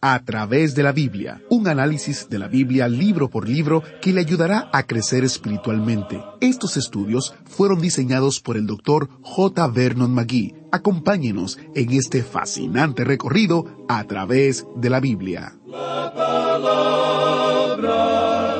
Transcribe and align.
A 0.00 0.24
través 0.24 0.74
de 0.74 0.82
la 0.82 0.92
Biblia, 0.92 1.42
un 1.50 1.68
análisis 1.68 2.28
de 2.28 2.38
la 2.38 2.48
Biblia 2.48 2.88
libro 2.88 3.28
por 3.28 3.48
libro 3.48 3.82
que 4.00 4.12
le 4.12 4.20
ayudará 4.20 4.68
a 4.72 4.84
crecer 4.84 5.24
espiritualmente. 5.24 6.22
Estos 6.40 6.76
estudios 6.76 7.34
fueron 7.44 7.80
diseñados 7.80 8.40
por 8.40 8.56
el 8.56 8.66
doctor 8.66 9.08
J. 9.22 9.68
Vernon 9.68 10.12
McGee. 10.14 10.54
Acompáñenos 10.72 11.58
en 11.74 11.92
este 11.92 12.22
fascinante 12.22 13.04
recorrido 13.04 13.84
a 13.88 14.04
través 14.04 14.66
de 14.76 14.90
la 14.90 15.00
Biblia. 15.00 15.58
La 15.66 16.12
palabra 16.14 17.90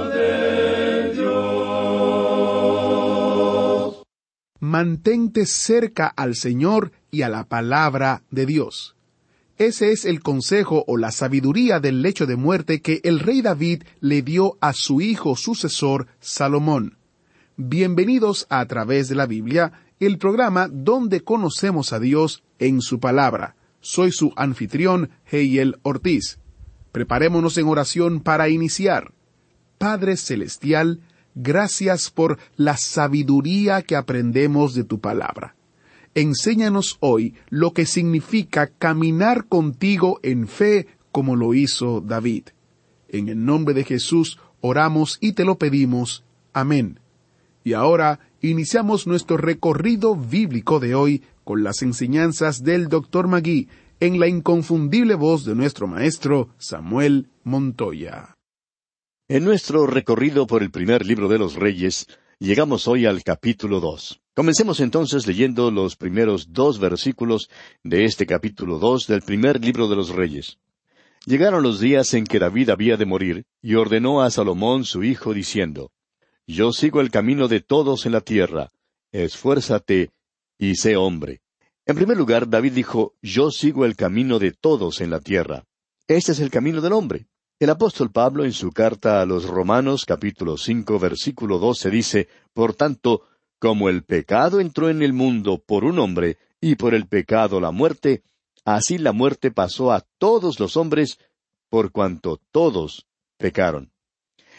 de 0.09 1.13
Dios. 1.15 1.31
Mantente 4.59 5.47
cerca 5.47 6.09
al 6.09 6.35
Señor 6.35 6.93
y 7.11 7.23
a 7.23 7.29
la 7.29 7.45
palabra 7.45 8.25
de 8.31 8.47
Dios. 8.47 8.97
Ese 9.61 9.93
es 9.93 10.07
el 10.07 10.23
consejo 10.23 10.85
o 10.87 10.97
la 10.97 11.11
sabiduría 11.11 11.81
del 11.81 12.01
lecho 12.01 12.25
de 12.25 12.37
muerte 12.37 12.81
que 12.81 13.03
el 13.05 13.21
rey 13.21 13.43
David 13.43 13.83
le 14.01 14.23
dio 14.23 14.57
a 14.63 14.73
su 14.73 15.03
hijo 15.03 15.37
sucesor 15.37 16.07
Salomón. 16.19 16.97
Bienvenidos 17.59 18.47
a, 18.49 18.61
a 18.61 18.67
través 18.67 19.11
de 19.11 19.17
la 19.17 19.27
Biblia, 19.27 19.73
el 20.01 20.17
programa 20.17 20.67
donde 20.67 21.21
conocemos 21.21 21.93
a 21.93 22.01
Dios 22.01 22.43
en 22.59 22.81
su 22.81 23.01
palabra. 23.01 23.55
Soy 23.83 24.13
su 24.13 24.33
anfitrión, 24.35 25.11
Heiel 25.31 25.79
Ortiz. 25.83 26.39
Preparémonos 26.91 27.59
en 27.59 27.69
oración 27.69 28.21
para 28.21 28.49
iniciar. 28.49 29.13
Padre 29.77 30.17
Celestial, 30.17 31.03
gracias 31.35 32.11
por 32.11 32.39
la 32.57 32.79
sabiduría 32.79 33.83
que 33.83 33.97
aprendemos 33.97 34.73
de 34.73 34.85
tu 34.85 35.01
palabra 35.03 35.55
enséñanos 36.15 36.97
hoy 37.01 37.35
lo 37.49 37.73
que 37.73 37.87
significa 37.87 38.69
caminar 38.69 39.47
contigo 39.47 40.21
en 40.23 40.49
fe 40.49 40.87
como 41.13 41.37
lo 41.37 41.55
hizo 41.55 42.01
David. 42.01 42.49
En 43.09 43.29
el 43.29 43.45
nombre 43.45 43.75
de 43.75 43.85
Jesús 43.85 44.39
oramos 44.61 45.19
y 45.21 45.33
te 45.33 45.45
lo 45.45 45.59
pedimos. 45.59 46.25
Amén. 46.53 47.01
Y 47.65 47.75
ahora 47.75 48.21
iniciamos 48.41 49.07
nuestro 49.07 49.37
recorrido 49.37 50.17
bíblico 50.17 50.81
de 50.81 50.95
hoy 50.95 51.23
con 51.45 51.63
las 51.63 51.83
enseñanzas 51.83 52.63
del 52.63 52.89
Dr. 52.89 53.29
Magui 53.29 53.69
en 54.01 54.19
la 54.19 54.29
inconfundible 54.29 55.15
voz 55.15 55.45
de 55.45 55.55
nuestro 55.55 55.87
maestro 55.87 56.49
Samuel 56.59 57.29
Montoya. 57.45 58.37
En 59.29 59.45
nuestro 59.45 59.87
recorrido 59.87 60.47
por 60.47 60.63
el 60.63 60.71
primer 60.71 61.05
libro 61.05 61.29
de 61.29 61.39
los 61.39 61.55
Reyes, 61.55 62.07
llegamos 62.39 62.89
hoy 62.89 63.07
al 63.07 63.23
capítulo 63.23 63.79
dos. 63.81 64.21
Comencemos 64.41 64.81
entonces 64.81 65.27
leyendo 65.27 65.71
los 65.71 65.97
primeros 65.97 66.55
dos 66.55 66.79
versículos 66.79 67.51
de 67.85 68.07
este 68.07 68.25
capítulo 68.25 68.79
dos 68.79 69.07
del 69.07 69.21
primer 69.21 69.63
libro 69.63 69.87
de 69.87 69.97
los 69.97 70.09
Reyes. 70.09 70.57
Llegaron 71.27 71.63
los 71.63 71.79
días 71.79 72.15
en 72.15 72.25
que 72.25 72.39
David 72.39 72.71
había 72.71 72.97
de 72.97 73.05
morir, 73.05 73.45
y 73.61 73.75
ordenó 73.75 74.23
a 74.23 74.31
Salomón 74.31 74.87
su 74.87 75.05
hijo, 75.05 75.35
diciendo, 75.35 75.91
Yo 76.47 76.73
sigo 76.73 77.03
el 77.03 77.11
camino 77.11 77.49
de 77.49 77.61
todos 77.61 78.07
en 78.07 78.13
la 78.13 78.23
tierra, 78.23 78.71
esfuérzate 79.13 80.09
y 80.57 80.77
sé 80.77 80.97
hombre. 80.97 81.43
En 81.85 81.97
primer 81.97 82.17
lugar, 82.17 82.49
David 82.49 82.73
dijo, 82.73 83.13
Yo 83.21 83.51
sigo 83.51 83.85
el 83.85 83.95
camino 83.95 84.39
de 84.39 84.53
todos 84.53 85.03
en 85.03 85.11
la 85.11 85.21
tierra. 85.21 85.67
Este 86.09 86.33
es 86.33 86.41
el 86.41 86.49
camino 86.49 86.81
del 86.81 86.95
hombre. 86.95 87.27
El 87.59 87.69
apóstol 87.69 88.11
Pablo 88.11 88.47
en 88.47 88.55
su 88.55 88.73
carta 88.73 89.21
a 89.21 89.27
los 89.27 89.45
Romanos 89.45 90.07
capítulo 90.07 90.57
cinco 90.57 90.99
versículo 90.99 91.59
doce 91.59 91.91
dice, 91.91 92.27
Por 92.55 92.73
tanto, 92.73 93.27
como 93.61 93.91
el 93.91 94.03
pecado 94.03 94.59
entró 94.59 94.89
en 94.89 95.03
el 95.03 95.13
mundo 95.13 95.63
por 95.65 95.85
un 95.85 95.99
hombre, 96.01 96.39
y 96.63 96.75
por 96.75 96.95
el 96.95 97.07
pecado 97.07 97.61
la 97.61 97.71
muerte, 97.71 98.23
así 98.65 98.99
la 98.99 99.13
muerte 99.13 99.51
pasó 99.51 99.93
a 99.93 100.05
todos 100.19 100.59
los 100.59 100.77
hombres, 100.77 101.19
por 101.69 101.93
cuanto 101.93 102.41
todos 102.51 103.07
pecaron. 103.37 103.93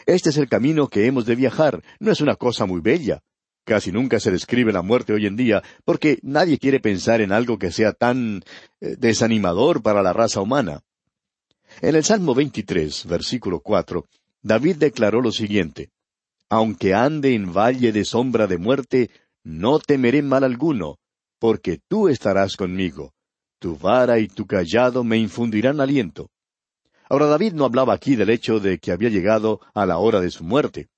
Este 0.06 0.30
es 0.30 0.36
el 0.36 0.48
camino 0.48 0.88
que 0.88 1.06
hemos 1.06 1.26
de 1.26 1.34
viajar, 1.34 1.82
no 2.00 2.10
es 2.10 2.20
una 2.20 2.36
cosa 2.36 2.64
muy 2.64 2.80
bella. 2.80 3.22
Casi 3.64 3.92
nunca 3.92 4.18
se 4.18 4.32
describe 4.32 4.72
la 4.72 4.82
muerte 4.82 5.12
hoy 5.12 5.26
en 5.26 5.36
día, 5.36 5.62
porque 5.84 6.18
nadie 6.22 6.58
quiere 6.58 6.80
pensar 6.80 7.20
en 7.20 7.30
algo 7.30 7.58
que 7.58 7.70
sea 7.70 7.92
tan 7.92 8.42
eh, 8.80 8.96
desanimador 8.98 9.82
para 9.82 10.02
la 10.02 10.12
raza 10.12 10.40
humana. 10.40 10.82
En 11.80 11.94
el 11.94 12.04
Salmo 12.04 12.34
23, 12.34 13.06
versículo 13.06 13.60
4, 13.60 14.04
David 14.42 14.76
declaró 14.76 15.20
lo 15.20 15.30
siguiente, 15.30 15.90
aunque 16.52 16.92
ande 16.92 17.34
en 17.34 17.50
valle 17.50 17.92
de 17.92 18.04
sombra 18.04 18.46
de 18.46 18.58
muerte, 18.58 19.10
no 19.42 19.78
temeré 19.78 20.20
mal 20.20 20.44
alguno, 20.44 20.98
porque 21.38 21.80
tú 21.88 22.10
estarás 22.10 22.56
conmigo. 22.56 23.14
Tu 23.58 23.74
vara 23.74 24.18
y 24.18 24.28
tu 24.28 24.46
callado 24.46 25.02
me 25.02 25.16
infundirán 25.16 25.80
aliento. 25.80 26.28
Ahora 27.08 27.24
David 27.24 27.54
no 27.54 27.64
hablaba 27.64 27.94
aquí 27.94 28.16
del 28.16 28.28
hecho 28.28 28.60
de 28.60 28.78
que 28.78 28.92
había 28.92 29.08
llegado 29.08 29.62
a 29.72 29.86
la 29.86 29.96
hora 29.96 30.20
de 30.20 30.30
su 30.30 30.44
muerte. 30.44 30.88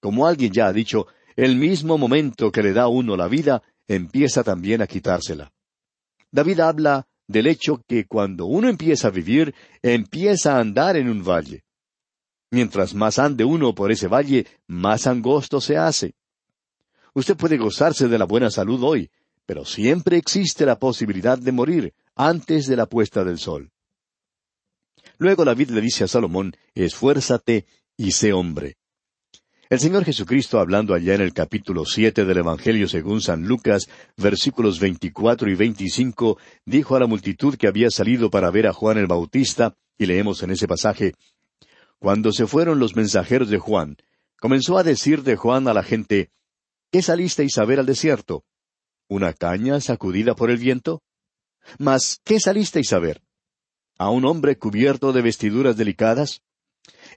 Como 0.00 0.26
alguien 0.26 0.54
ya 0.54 0.68
ha 0.68 0.72
dicho, 0.72 1.06
el 1.36 1.56
mismo 1.56 1.98
momento 1.98 2.50
que 2.50 2.62
le 2.62 2.72
da 2.72 2.84
a 2.84 2.88
uno 2.88 3.14
la 3.14 3.28
vida, 3.28 3.62
empieza 3.86 4.42
también 4.42 4.80
a 4.80 4.86
quitársela. 4.86 5.52
David 6.32 6.60
habla 6.60 7.06
del 7.26 7.46
hecho 7.46 7.82
que 7.86 8.06
cuando 8.06 8.46
uno 8.46 8.70
empieza 8.70 9.08
a 9.08 9.10
vivir, 9.10 9.54
empieza 9.82 10.56
a 10.56 10.60
andar 10.60 10.96
en 10.96 11.10
un 11.10 11.22
valle. 11.22 11.62
Mientras 12.50 12.94
más 12.94 13.18
ande 13.18 13.44
uno 13.44 13.74
por 13.74 13.92
ese 13.92 14.08
valle, 14.08 14.46
más 14.66 15.06
angosto 15.06 15.60
se 15.60 15.76
hace. 15.76 16.14
Usted 17.14 17.36
puede 17.36 17.58
gozarse 17.58 18.08
de 18.08 18.18
la 18.18 18.24
buena 18.24 18.50
salud 18.50 18.82
hoy, 18.82 19.10
pero 19.44 19.64
siempre 19.64 20.16
existe 20.16 20.64
la 20.64 20.78
posibilidad 20.78 21.38
de 21.38 21.52
morir 21.52 21.94
antes 22.14 22.66
de 22.66 22.76
la 22.76 22.86
puesta 22.86 23.24
del 23.24 23.38
sol. 23.38 23.70
Luego 25.18 25.44
David 25.44 25.70
le 25.70 25.80
dice 25.80 26.04
a 26.04 26.08
Salomón, 26.08 26.54
esfuérzate 26.74 27.66
y 27.96 28.12
sé 28.12 28.32
hombre. 28.32 28.76
El 29.70 29.80
Señor 29.80 30.04
Jesucristo, 30.04 30.60
hablando 30.60 30.94
allá 30.94 31.14
en 31.14 31.20
el 31.20 31.34
capítulo 31.34 31.84
siete 31.84 32.24
del 32.24 32.38
Evangelio 32.38 32.88
según 32.88 33.20
San 33.20 33.46
Lucas, 33.46 33.88
versículos 34.16 34.80
veinticuatro 34.80 35.50
y 35.50 35.54
veinticinco, 35.54 36.38
dijo 36.64 36.96
a 36.96 37.00
la 37.00 37.06
multitud 37.06 37.56
que 37.56 37.68
había 37.68 37.90
salido 37.90 38.30
para 38.30 38.50
ver 38.50 38.66
a 38.66 38.72
Juan 38.72 38.96
el 38.96 39.06
Bautista, 39.06 39.74
y 39.98 40.06
leemos 40.06 40.42
en 40.42 40.52
ese 40.52 40.66
pasaje, 40.66 41.14
cuando 41.98 42.32
se 42.32 42.46
fueron 42.46 42.78
los 42.78 42.96
mensajeros 42.96 43.50
de 43.50 43.58
Juan, 43.58 43.96
comenzó 44.40 44.78
a 44.78 44.82
decir 44.82 45.22
de 45.22 45.36
Juan 45.36 45.68
a 45.68 45.74
la 45.74 45.82
gente, 45.82 46.30
¿Qué 46.90 47.02
salisteis 47.02 47.58
a 47.58 47.66
ver 47.66 47.80
al 47.80 47.86
desierto? 47.86 48.44
¿Una 49.08 49.34
caña 49.34 49.78
sacudida 49.80 50.34
por 50.34 50.50
el 50.50 50.56
viento? 50.56 51.02
Mas, 51.78 52.20
¿qué 52.24 52.40
salisteis 52.40 52.94
a 52.94 52.98
ver? 52.98 53.20
¿A 53.98 54.08
un 54.08 54.24
hombre 54.24 54.56
cubierto 54.56 55.12
de 55.12 55.20
vestiduras 55.20 55.76
delicadas? 55.76 56.40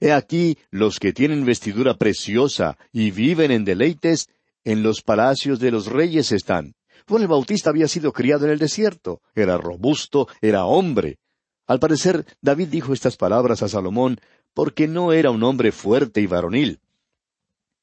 He 0.00 0.12
aquí 0.12 0.58
los 0.70 0.98
que 0.98 1.14
tienen 1.14 1.46
vestidura 1.46 1.96
preciosa 1.96 2.76
y 2.92 3.12
viven 3.12 3.50
en 3.50 3.64
deleites, 3.64 4.28
en 4.64 4.82
los 4.82 5.00
palacios 5.00 5.58
de 5.58 5.70
los 5.70 5.86
reyes 5.86 6.32
están. 6.32 6.74
Juan 7.08 7.22
el 7.22 7.28
Bautista 7.28 7.70
había 7.70 7.88
sido 7.88 8.12
criado 8.12 8.44
en 8.44 8.52
el 8.52 8.58
desierto, 8.58 9.22
era 9.34 9.56
robusto, 9.56 10.28
era 10.42 10.66
hombre. 10.66 11.18
Al 11.66 11.80
parecer, 11.80 12.26
David 12.42 12.68
dijo 12.68 12.92
estas 12.92 13.16
palabras 13.16 13.62
a 13.62 13.68
Salomón 13.68 14.20
porque 14.54 14.88
no 14.88 15.12
era 15.12 15.30
un 15.30 15.42
hombre 15.42 15.72
fuerte 15.72 16.20
y 16.20 16.26
varonil. 16.26 16.80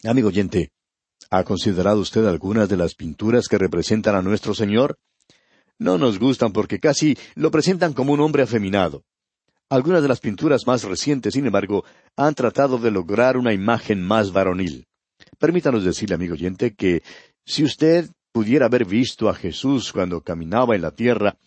Amigo 0.03 0.30
oyente, 0.30 0.72
¿ha 1.30 1.44
considerado 1.44 2.00
usted 2.00 2.25
algunas 2.25 2.69
de 2.69 2.77
las 2.77 2.95
pinturas 2.95 3.48
que 3.48 3.57
representan 3.57 4.16
a 4.16 4.21
nuestro 4.21 4.54
Señor? 4.54 4.98
No 5.77 5.98
nos 5.98 6.19
gustan 6.19 6.51
porque 6.51 6.80
casi 6.80 7.18
lo 7.36 7.51
presentan 7.51 7.94
como 7.94 8.13
un 8.13 8.19
hombre 8.19 8.44
afeminado. 8.44 9.04
Algunas 9.69 10.01
de 10.01 10.07
las 10.07 10.19
pinturas 10.19 10.66
más 10.66 10.83
recientes, 10.83 11.33
sin 11.33 11.45
embargo, 11.45 11.86
han 12.16 12.33
tratado 12.33 12.80
de 12.80 12.92
lograr 12.92 13.38
una 13.38 13.54
imagen 13.54 14.01
más 14.01 14.31
varonil. 14.31 14.88
Permítanos 15.38 15.83
decirle, 15.83 16.15
amigo 16.15 16.33
oyente, 16.33 16.74
que 16.74 17.04
si 17.45 17.63
usted 17.63 18.10
pudiera 18.31 18.65
haber 18.65 18.86
visto 18.86 19.30
a 19.30 19.36
Jesús 19.36 19.92
cuando 19.92 20.22
caminaba 20.22 20.75
en 20.75 20.81
la 20.81 20.92
tierra, 20.92 21.38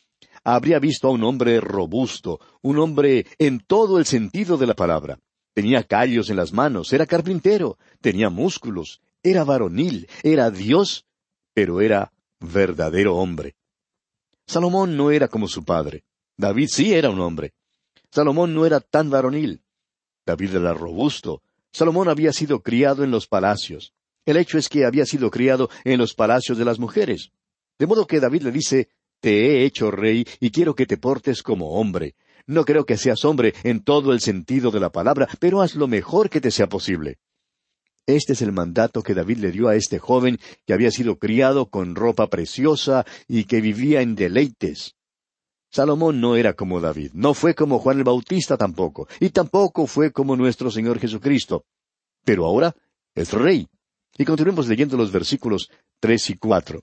habría 0.44 0.78
visto 0.78 1.08
a 1.08 1.10
un 1.10 1.24
hombre 1.24 1.60
robusto, 1.60 2.40
un 2.62 2.78
hombre 2.78 3.26
en 3.38 3.60
todo 3.60 3.98
el 3.98 4.06
sentido 4.06 4.56
de 4.56 4.66
la 4.66 4.74
palabra. 4.74 5.18
Tenía 5.54 5.84
callos 5.84 6.30
en 6.30 6.36
las 6.36 6.52
manos, 6.52 6.92
era 6.92 7.06
carpintero, 7.06 7.78
tenía 8.00 8.30
músculos, 8.30 9.00
era 9.22 9.44
varonil, 9.44 10.08
era 10.22 10.50
Dios, 10.50 11.06
pero 11.54 11.80
era 11.80 12.12
verdadero 12.40 13.16
hombre. 13.16 13.54
Salomón 14.46 14.96
no 14.96 15.10
era 15.10 15.28
como 15.28 15.48
su 15.48 15.64
padre. 15.64 16.04
David 16.36 16.68
sí 16.68 16.92
era 16.92 17.10
un 17.10 17.20
hombre. 17.20 17.52
Salomón 18.10 18.54
no 18.54 18.66
era 18.66 18.80
tan 18.80 19.10
varonil. 19.10 19.62
David 20.26 20.56
era 20.56 20.74
robusto. 20.74 21.42
Salomón 21.72 22.08
había 22.08 22.32
sido 22.32 22.62
criado 22.62 23.04
en 23.04 23.10
los 23.10 23.26
palacios. 23.26 23.94
El 24.24 24.36
hecho 24.36 24.58
es 24.58 24.68
que 24.68 24.84
había 24.84 25.04
sido 25.04 25.30
criado 25.30 25.68
en 25.84 25.98
los 25.98 26.14
palacios 26.14 26.58
de 26.58 26.64
las 26.64 26.78
mujeres. 26.78 27.30
De 27.78 27.86
modo 27.86 28.06
que 28.06 28.20
David 28.20 28.42
le 28.42 28.52
dice, 28.52 28.88
Te 29.22 29.46
he 29.46 29.64
hecho 29.64 29.92
rey 29.92 30.26
y 30.40 30.50
quiero 30.50 30.74
que 30.74 30.84
te 30.84 30.96
portes 30.96 31.44
como 31.44 31.74
hombre. 31.74 32.16
No 32.44 32.64
creo 32.64 32.84
que 32.84 32.96
seas 32.96 33.24
hombre 33.24 33.54
en 33.62 33.84
todo 33.84 34.12
el 34.12 34.20
sentido 34.20 34.72
de 34.72 34.80
la 34.80 34.90
palabra, 34.90 35.28
pero 35.38 35.62
haz 35.62 35.76
lo 35.76 35.86
mejor 35.86 36.28
que 36.28 36.40
te 36.40 36.50
sea 36.50 36.68
posible. 36.68 37.18
Este 38.04 38.32
es 38.32 38.42
el 38.42 38.50
mandato 38.50 39.00
que 39.04 39.14
David 39.14 39.38
le 39.38 39.52
dio 39.52 39.68
a 39.68 39.76
este 39.76 40.00
joven 40.00 40.40
que 40.66 40.72
había 40.72 40.90
sido 40.90 41.20
criado 41.20 41.70
con 41.70 41.94
ropa 41.94 42.26
preciosa 42.26 43.06
y 43.28 43.44
que 43.44 43.60
vivía 43.60 44.02
en 44.02 44.16
deleites. 44.16 44.96
Salomón 45.70 46.20
no 46.20 46.34
era 46.34 46.54
como 46.54 46.80
David, 46.80 47.12
no 47.14 47.32
fue 47.32 47.54
como 47.54 47.78
Juan 47.78 47.98
el 47.98 48.04
Bautista 48.04 48.56
tampoco, 48.56 49.06
y 49.20 49.30
tampoco 49.30 49.86
fue 49.86 50.10
como 50.10 50.34
nuestro 50.34 50.68
Señor 50.68 50.98
Jesucristo. 50.98 51.64
Pero 52.24 52.44
ahora 52.44 52.74
es 53.14 53.32
rey. 53.32 53.68
Y 54.18 54.24
continuemos 54.24 54.66
leyendo 54.66 54.96
los 54.96 55.12
versículos 55.12 55.70
tres 56.00 56.28
y 56.28 56.36
cuatro. 56.36 56.82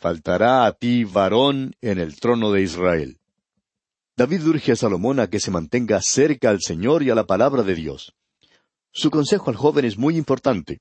faltará 0.00 0.64
a 0.64 0.72
ti 0.72 1.04
varón 1.04 1.76
en 1.82 1.98
el 1.98 2.18
trono 2.18 2.50
de 2.50 2.62
Israel. 2.62 3.18
David 4.16 4.46
urge 4.46 4.72
a 4.72 4.76
Salomón 4.76 5.20
a 5.20 5.28
que 5.28 5.40
se 5.40 5.50
mantenga 5.50 6.00
cerca 6.02 6.48
al 6.48 6.60
Señor 6.60 7.02
y 7.02 7.10
a 7.10 7.14
la 7.14 7.26
palabra 7.26 7.62
de 7.62 7.74
Dios. 7.74 8.14
Su 8.92 9.10
consejo 9.10 9.50
al 9.50 9.56
joven 9.56 9.84
es 9.84 9.98
muy 9.98 10.16
importante. 10.16 10.80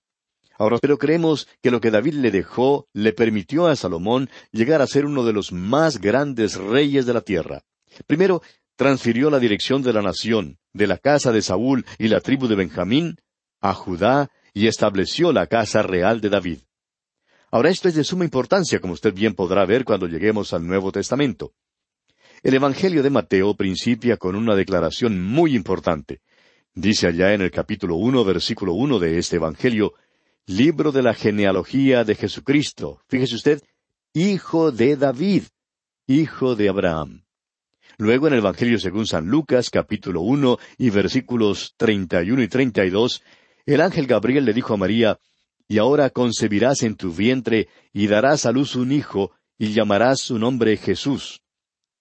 Ahora, 0.57 0.77
pero 0.81 0.97
creemos 0.97 1.47
que 1.61 1.71
lo 1.71 1.79
que 1.79 1.91
David 1.91 2.15
le 2.15 2.31
dejó 2.31 2.87
le 2.93 3.13
permitió 3.13 3.67
a 3.67 3.75
Salomón 3.75 4.29
llegar 4.51 4.81
a 4.81 4.87
ser 4.87 5.05
uno 5.05 5.23
de 5.23 5.33
los 5.33 5.51
más 5.51 5.99
grandes 5.99 6.55
reyes 6.55 7.05
de 7.05 7.13
la 7.13 7.21
tierra. 7.21 7.61
Primero, 8.07 8.41
transfirió 8.75 9.29
la 9.29 9.39
dirección 9.39 9.83
de 9.83 9.93
la 9.93 10.01
nación, 10.01 10.57
de 10.73 10.87
la 10.87 10.97
casa 10.97 11.31
de 11.31 11.41
Saúl 11.41 11.85
y 11.97 12.07
la 12.07 12.21
tribu 12.21 12.47
de 12.47 12.55
Benjamín, 12.55 13.17
a 13.61 13.73
Judá 13.73 14.31
y 14.53 14.67
estableció 14.67 15.31
la 15.33 15.47
casa 15.47 15.81
real 15.81 16.21
de 16.21 16.29
David. 16.29 16.59
Ahora 17.51 17.69
esto 17.69 17.87
es 17.87 17.95
de 17.95 18.03
suma 18.03 18.25
importancia, 18.25 18.79
como 18.79 18.93
usted 18.93 19.13
bien 19.13 19.33
podrá 19.33 19.65
ver 19.65 19.83
cuando 19.83 20.07
lleguemos 20.07 20.53
al 20.53 20.67
Nuevo 20.67 20.91
Testamento. 20.91 21.53
El 22.43 22.53
Evangelio 22.53 23.01
de 23.01 23.09
Mateo 23.09 23.55
principia 23.55 24.17
con 24.17 24.35
una 24.35 24.55
declaración 24.55 25.21
muy 25.21 25.55
importante. 25.55 26.21
Dice 26.75 27.07
allá 27.07 27.33
en 27.33 27.41
el 27.41 27.51
capítulo 27.51 27.95
uno, 27.95 28.23
versículo 28.23 28.73
uno 28.73 28.99
de 28.99 29.17
este 29.17 29.37
Evangelio, 29.37 29.93
Libro 30.45 30.91
de 30.91 31.03
la 31.03 31.13
genealogía 31.13 32.03
de 32.03 32.15
Jesucristo. 32.15 33.01
Fíjese 33.07 33.35
usted, 33.35 33.61
hijo 34.13 34.71
de 34.71 34.95
David, 34.95 35.43
hijo 36.07 36.55
de 36.55 36.69
Abraham. 36.69 37.23
Luego 37.97 38.27
en 38.27 38.33
el 38.33 38.39
Evangelio 38.39 38.79
según 38.79 39.05
San 39.05 39.27
Lucas, 39.27 39.69
capítulo 39.69 40.21
uno 40.21 40.57
y 40.77 40.89
versículos 40.89 41.75
treinta 41.77 42.23
y 42.23 42.31
uno 42.31 42.41
y 42.41 42.47
treinta 42.47 42.83
y 42.83 42.89
dos, 42.89 43.21
el 43.65 43.81
ángel 43.81 44.07
Gabriel 44.07 44.45
le 44.45 44.53
dijo 44.53 44.73
a 44.73 44.77
María, 44.77 45.19
Y 45.71 45.77
ahora 45.77 46.09
concebirás 46.09 46.81
en 46.81 46.95
tu 46.95 47.13
vientre 47.13 47.69
y 47.93 48.07
darás 48.07 48.47
a 48.47 48.51
luz 48.51 48.75
un 48.75 48.91
hijo, 48.91 49.31
y 49.57 49.71
llamarás 49.71 50.19
su 50.19 50.39
nombre 50.39 50.75
Jesús. 50.77 51.41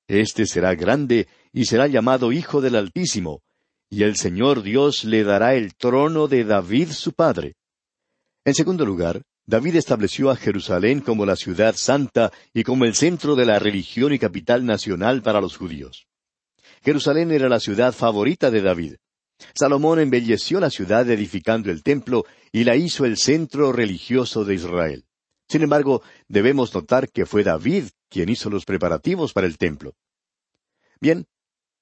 Este 0.08 0.46
será 0.46 0.74
grande 0.74 1.28
y 1.52 1.66
será 1.66 1.86
llamado 1.86 2.32
Hijo 2.32 2.62
del 2.62 2.76
Altísimo, 2.76 3.42
y 3.90 4.04
el 4.04 4.16
Señor 4.16 4.62
Dios 4.62 5.04
le 5.04 5.22
dará 5.22 5.54
el 5.54 5.74
trono 5.74 6.28
de 6.28 6.44
David 6.44 6.92
su 6.92 7.12
padre. 7.12 7.56
En 8.46 8.54
segundo 8.54 8.86
lugar, 8.86 9.22
David 9.46 9.76
estableció 9.76 10.30
a 10.30 10.36
Jerusalén 10.36 11.00
como 11.00 11.26
la 11.26 11.36
ciudad 11.36 11.74
santa 11.76 12.32
y 12.54 12.64
como 12.64 12.86
el 12.86 12.94
centro 12.94 13.34
de 13.36 13.44
la 13.44 13.58
religión 13.58 14.14
y 14.14 14.18
capital 14.18 14.64
nacional 14.64 15.20
para 15.20 15.42
los 15.42 15.58
judíos. 15.58 16.06
Jerusalén 16.82 17.32
era 17.32 17.50
la 17.50 17.60
ciudad 17.60 17.92
favorita 17.92 18.50
de 18.50 18.62
David. 18.62 18.94
Salomón 19.54 20.00
embelleció 20.00 20.60
la 20.60 20.70
ciudad 20.70 21.08
edificando 21.10 21.70
el 21.70 21.82
templo 21.82 22.24
y 22.52 22.64
la 22.64 22.76
hizo 22.76 23.04
el 23.04 23.16
centro 23.16 23.72
religioso 23.72 24.44
de 24.44 24.54
Israel. 24.54 25.04
Sin 25.48 25.62
embargo, 25.62 26.02
debemos 26.28 26.74
notar 26.74 27.10
que 27.10 27.26
fue 27.26 27.42
David 27.42 27.84
quien 28.08 28.28
hizo 28.28 28.50
los 28.50 28.64
preparativos 28.64 29.32
para 29.32 29.46
el 29.46 29.58
templo. 29.58 29.94
Bien, 31.00 31.26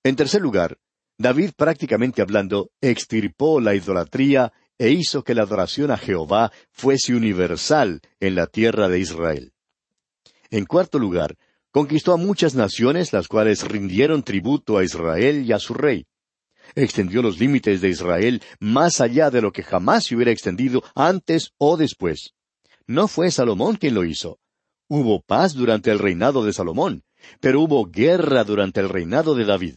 en 0.05 0.17
tercer 0.17 0.41
lugar, 0.41 0.79
David 1.19 1.53
prácticamente 1.56 2.23
hablando 2.23 2.70
extirpó 2.81 3.61
la 3.61 3.75
idolatría 3.75 4.53
e 4.79 4.91
hizo 4.91 5.25
que 5.25 5.35
la 5.35 5.43
adoración 5.43 5.91
a 5.91 5.97
Jehová 5.97 6.53
fuese 6.70 7.14
universal 7.14 8.00
en 8.20 8.35
la 8.35 8.47
tierra 8.47 8.88
de 8.88 8.99
Israel. 8.99 9.53
En 10.50 10.67
cuarto 10.67 10.99
lugar, 10.99 11.37
conquistó 11.70 12.12
a 12.12 12.19
muchas 12.19 12.55
naciones 12.55 13.12
las 13.12 13.29
cuales 13.29 13.67
rindieron 13.67 14.23
tributo 14.23 14.79
a 14.79 14.85
Israel 14.85 15.44
y 15.44 15.53
a 15.53 15.58
su 15.58 15.75
rey. 15.75 16.06
Extendió 16.75 17.23
los 17.23 17.39
límites 17.39 17.81
de 17.81 17.89
Israel 17.89 18.43
más 18.61 19.01
allá 19.01 19.31
de 19.31 19.41
lo 19.41 19.53
que 19.53 19.63
jamás 19.63 20.07
se 20.07 20.17
hubiera 20.17 20.33
extendido 20.33 20.83
antes 20.95 21.53
o 21.59 21.77
después. 21.77 22.35
No 22.87 23.09
fue 23.09 23.31
Salomón 23.31 23.77
quien 23.77 23.95
lo 23.95 24.05
hizo. 24.05 24.39
Hubo 24.89 25.21
paz 25.21 25.55
durante 25.55 25.91
el 25.91 25.99
reinado 25.99 26.45
de 26.45 26.53
Salomón, 26.53 27.03
pero 27.41 27.61
hubo 27.61 27.87
guerra 27.87 28.45
durante 28.45 28.81
el 28.81 28.89
reinado 28.89 29.35
de 29.35 29.45
David. 29.45 29.77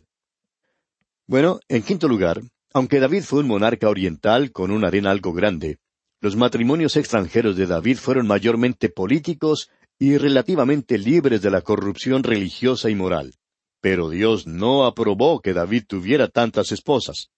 Bueno, 1.25 1.59
en 1.67 1.83
quinto 1.83 2.07
lugar, 2.07 2.41
aunque 2.73 2.99
David 2.99 3.23
fue 3.23 3.39
un 3.39 3.47
monarca 3.47 3.89
oriental 3.89 4.51
con 4.51 4.71
una 4.71 4.87
arena 4.87 5.11
algo 5.11 5.33
grande, 5.33 5.79
los 6.21 6.35
matrimonios 6.35 6.97
extranjeros 6.97 7.55
de 7.55 7.65
David 7.65 7.97
fueron 7.97 8.27
mayormente 8.27 8.89
políticos 8.89 9.69
y 9.97 10.17
relativamente 10.17 10.97
libres 10.97 11.41
de 11.41 11.49
la 11.49 11.61
corrupción 11.61 12.23
religiosa 12.23 12.89
y 12.89 12.95
moral. 12.95 13.38
Pero 13.81 14.09
Dios 14.09 14.45
no 14.45 14.85
aprobó 14.85 15.41
que 15.41 15.53
David 15.53 15.83
tuviera 15.87 16.27
tantas 16.27 16.71
esposas. 16.71 17.29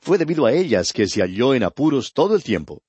Fue 0.00 0.18
debido 0.18 0.46
a 0.46 0.52
ellas 0.52 0.92
que 0.92 1.08
se 1.08 1.22
halló 1.22 1.54
en 1.54 1.62
apuros 1.62 2.12
todo 2.12 2.34
el 2.34 2.42
tiempo. 2.42 2.82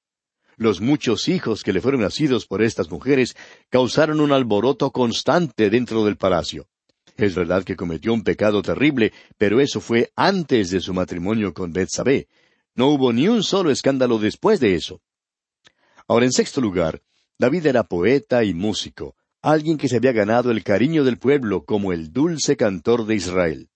Los 0.56 0.82
muchos 0.82 1.28
hijos 1.28 1.64
que 1.64 1.74
le 1.74 1.82
fueron 1.82 2.02
nacidos 2.02 2.46
por 2.46 2.62
estas 2.62 2.92
mujeres 2.92 3.36
causaron 3.70 4.20
un 4.22 4.32
alboroto 4.32 4.92
constante 4.92 5.70
dentro 5.70 6.06
del 6.06 6.18
palacio. 6.18 6.68
Es 7.18 7.36
verdad 7.36 7.64
que 7.64 7.76
cometió 7.76 8.14
un 8.14 8.24
pecado 8.24 8.62
terrible, 8.62 9.14
pero 9.38 9.60
eso 9.60 9.80
fue 9.80 10.12
antes 10.16 10.70
de 10.70 10.80
su 10.80 10.94
matrimonio 10.94 11.54
con 11.54 11.72
Betsabé. 11.72 12.28
No 12.76 12.88
hubo 12.88 13.14
ni 13.14 13.28
un 13.28 13.44
solo 13.44 13.72
escándalo 13.72 14.18
después 14.18 14.60
de 14.60 14.76
eso. 14.76 15.02
Ahora, 16.08 16.26
en 16.26 16.32
sexto 16.32 16.60
lugar, 16.60 17.02
David 17.38 17.68
era 17.68 17.84
poeta 17.84 18.44
y 18.44 18.54
músico, 18.54 19.16
alguien 19.44 19.78
que 19.78 19.90
se 19.90 19.98
había 19.98 20.14
ganado 20.14 20.52
el 20.52 20.64
cariño 20.64 21.04
del 21.04 21.20
pueblo 21.20 21.66
como 21.66 21.92
el 21.92 22.14
dulce 22.14 22.56
cantor 22.56 23.06
de 23.06 23.16
Israel. 23.16 23.70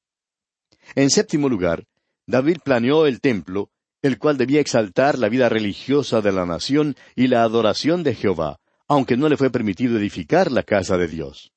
En 0.95 1.09
séptimo 1.09 1.49
lugar, 1.49 1.85
David 2.25 2.59
planeó 2.63 3.05
el 3.05 3.19
templo, 3.19 3.69
el 4.01 4.17
cual 4.17 4.37
debía 4.37 4.61
exaltar 4.61 5.19
la 5.19 5.27
vida 5.27 5.49
religiosa 5.49 6.21
de 6.21 6.31
la 6.31 6.45
nación 6.45 6.95
y 7.15 7.27
la 7.27 7.43
adoración 7.43 8.03
de 8.03 8.15
Jehová, 8.15 8.59
aunque 8.87 9.17
no 9.17 9.27
le 9.27 9.35
fue 9.35 9.49
permitido 9.49 9.97
edificar 9.97 10.51
la 10.51 10.63
casa 10.63 10.97
de 10.97 11.09
Dios. 11.09 11.51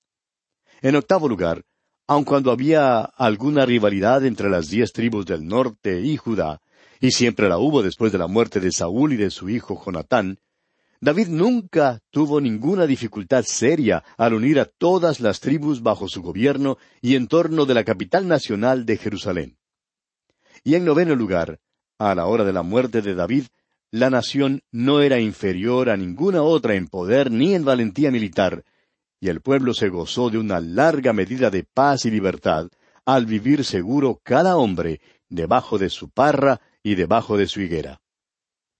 En 0.83 0.97
octavo 0.97 1.29
lugar, 1.29 1.62
aun 2.09 2.25
cuando 2.25 2.50
había 2.50 3.02
alguna 3.02 3.64
rivalidad 3.64 4.25
entre 4.25 4.50
las 4.50 4.69
diez 4.69 4.93
tribus 4.93 5.25
del 5.25 5.47
norte 5.47 6.00
y 6.00 6.17
Judá, 6.17 6.61
y 7.00 7.12
siempre 7.12 7.49
la 7.49 7.59
hubo 7.59 7.81
después 7.81 8.11
de 8.11 8.19
la 8.19 8.26
muerte 8.26 8.59
de 8.59 8.73
Saúl 8.73 9.12
y 9.12 9.17
de 9.17 9.31
su 9.31 9.49
hijo 9.49 9.81
Jonatán, 9.85 10.40
David 11.02 11.28
nunca 11.28 12.00
tuvo 12.11 12.42
ninguna 12.42 12.87
dificultad 12.87 13.45
seria 13.45 14.04
al 14.19 14.35
unir 14.35 14.61
a 14.61 14.66
todas 14.66 15.21
las 15.21 15.40
tribus 15.40 15.83
bajo 15.83 16.09
su 16.09 16.21
gobierno 16.21 16.76
y 17.00 17.14
en 17.14 17.26
torno 17.26 17.64
de 17.64 17.73
la 17.73 17.85
capital 17.85 18.28
nacional 18.28 18.85
de 18.85 18.99
Jerusalén. 18.99 19.57
Y 20.62 20.75
en 20.75 20.85
noveno 20.85 21.14
lugar, 21.14 21.59
a 21.99 22.14
la 22.14 22.26
hora 22.26 22.45
de 22.45 22.52
la 22.52 22.62
muerte 22.62 23.00
de 23.00 23.14
David, 23.14 23.45
la 23.90 24.11
nación 24.11 24.62
no 24.71 25.00
era 25.00 25.19
inferior 25.19 25.88
a 25.88 25.97
ninguna 25.97 26.42
otra 26.42 26.75
en 26.75 26.87
poder 26.87 27.30
ni 27.30 27.54
en 27.54 27.64
valentía 27.64 28.11
militar, 28.11 28.62
y 29.21 29.28
el 29.28 29.40
pueblo 29.40 29.73
se 29.73 29.88
gozó 29.88 30.28
de 30.28 30.37
una 30.37 30.61
larga 30.61 31.14
medida 31.14 31.50
de 31.50 31.64
paz 31.64 32.04
y 32.04 32.11
libertad, 32.11 32.69
al 33.07 33.25
vivir 33.25 33.64
seguro 33.64 34.21
cada 34.23 34.59
hombre 34.59 35.00
debajo 35.30 35.78
de 35.78 35.88
su 35.88 36.11
parra 36.11 36.61
y 36.83 36.95
debajo 36.95 37.38
de 37.38 37.47
su 37.47 37.62
higuera. 37.62 38.00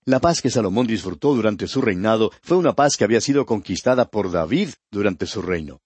La 0.07 0.19
paz 0.19 0.41
que 0.41 0.51
Salomón 0.51 0.87
disfrutó 0.87 1.35
durante 1.35 1.67
su 1.67 1.83
reinado 1.83 2.31
fue 2.43 2.57
una 2.57 2.75
paz 2.75 2.97
que 2.97 3.05
había 3.05 3.21
sido 3.21 3.45
conquistada 3.45 4.07
por 4.07 4.31
David 4.31 4.71
durante 4.91 5.27
su 5.27 5.43
reino. 5.43 5.83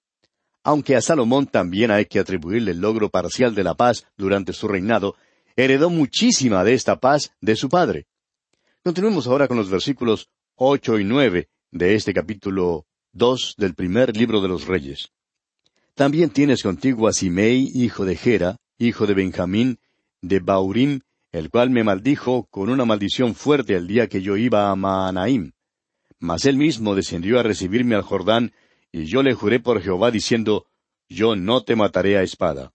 Aunque 0.62 0.96
a 0.96 1.00
Salomón 1.00 1.46
también 1.46 1.90
hay 1.90 2.06
que 2.06 2.20
atribuirle 2.20 2.70
el 2.70 2.80
logro 2.80 3.10
parcial 3.10 3.54
de 3.54 3.64
la 3.64 3.74
paz 3.74 4.06
durante 4.16 4.52
su 4.52 4.68
reinado, 4.68 5.16
heredó 5.56 5.90
muchísima 5.90 6.64
de 6.64 6.74
esta 6.74 7.00
paz 7.00 7.32
de 7.40 7.56
su 7.56 7.68
padre. 7.68 8.06
Continuemos 8.82 9.26
ahora 9.26 9.48
con 9.48 9.56
los 9.56 9.68
versículos 9.68 10.30
ocho 10.54 10.98
y 10.98 11.04
nueve 11.04 11.48
de 11.70 11.94
este 11.94 12.14
capítulo 12.14 12.86
dos 13.12 13.54
del 13.58 13.74
primer 13.74 14.16
libro 14.16 14.40
de 14.40 14.48
los 14.48 14.66
Reyes. 14.66 15.10
También 15.94 16.30
tienes 16.30 16.62
contigo 16.62 17.08
a 17.08 17.12
Simei, 17.12 17.70
hijo 17.74 18.04
de 18.04 18.16
Gera, 18.16 18.56
hijo 18.78 19.06
de 19.06 19.14
Benjamín, 19.14 19.78
de 20.22 20.40
Baurim, 20.40 21.00
el 21.34 21.50
cual 21.50 21.68
me 21.68 21.82
maldijo 21.82 22.46
con 22.48 22.70
una 22.70 22.84
maldición 22.84 23.34
fuerte 23.34 23.74
el 23.74 23.88
día 23.88 24.06
que 24.06 24.22
yo 24.22 24.36
iba 24.36 24.70
a 24.70 24.76
Maanaim. 24.76 25.50
Mas 26.20 26.44
él 26.44 26.56
mismo 26.56 26.94
descendió 26.94 27.40
a 27.40 27.42
recibirme 27.42 27.96
al 27.96 28.02
Jordán, 28.02 28.52
y 28.92 29.06
yo 29.06 29.20
le 29.20 29.34
juré 29.34 29.58
por 29.58 29.82
Jehová 29.82 30.12
diciendo, 30.12 30.66
Yo 31.08 31.34
no 31.34 31.64
te 31.64 31.74
mataré 31.74 32.16
a 32.16 32.22
espada. 32.22 32.72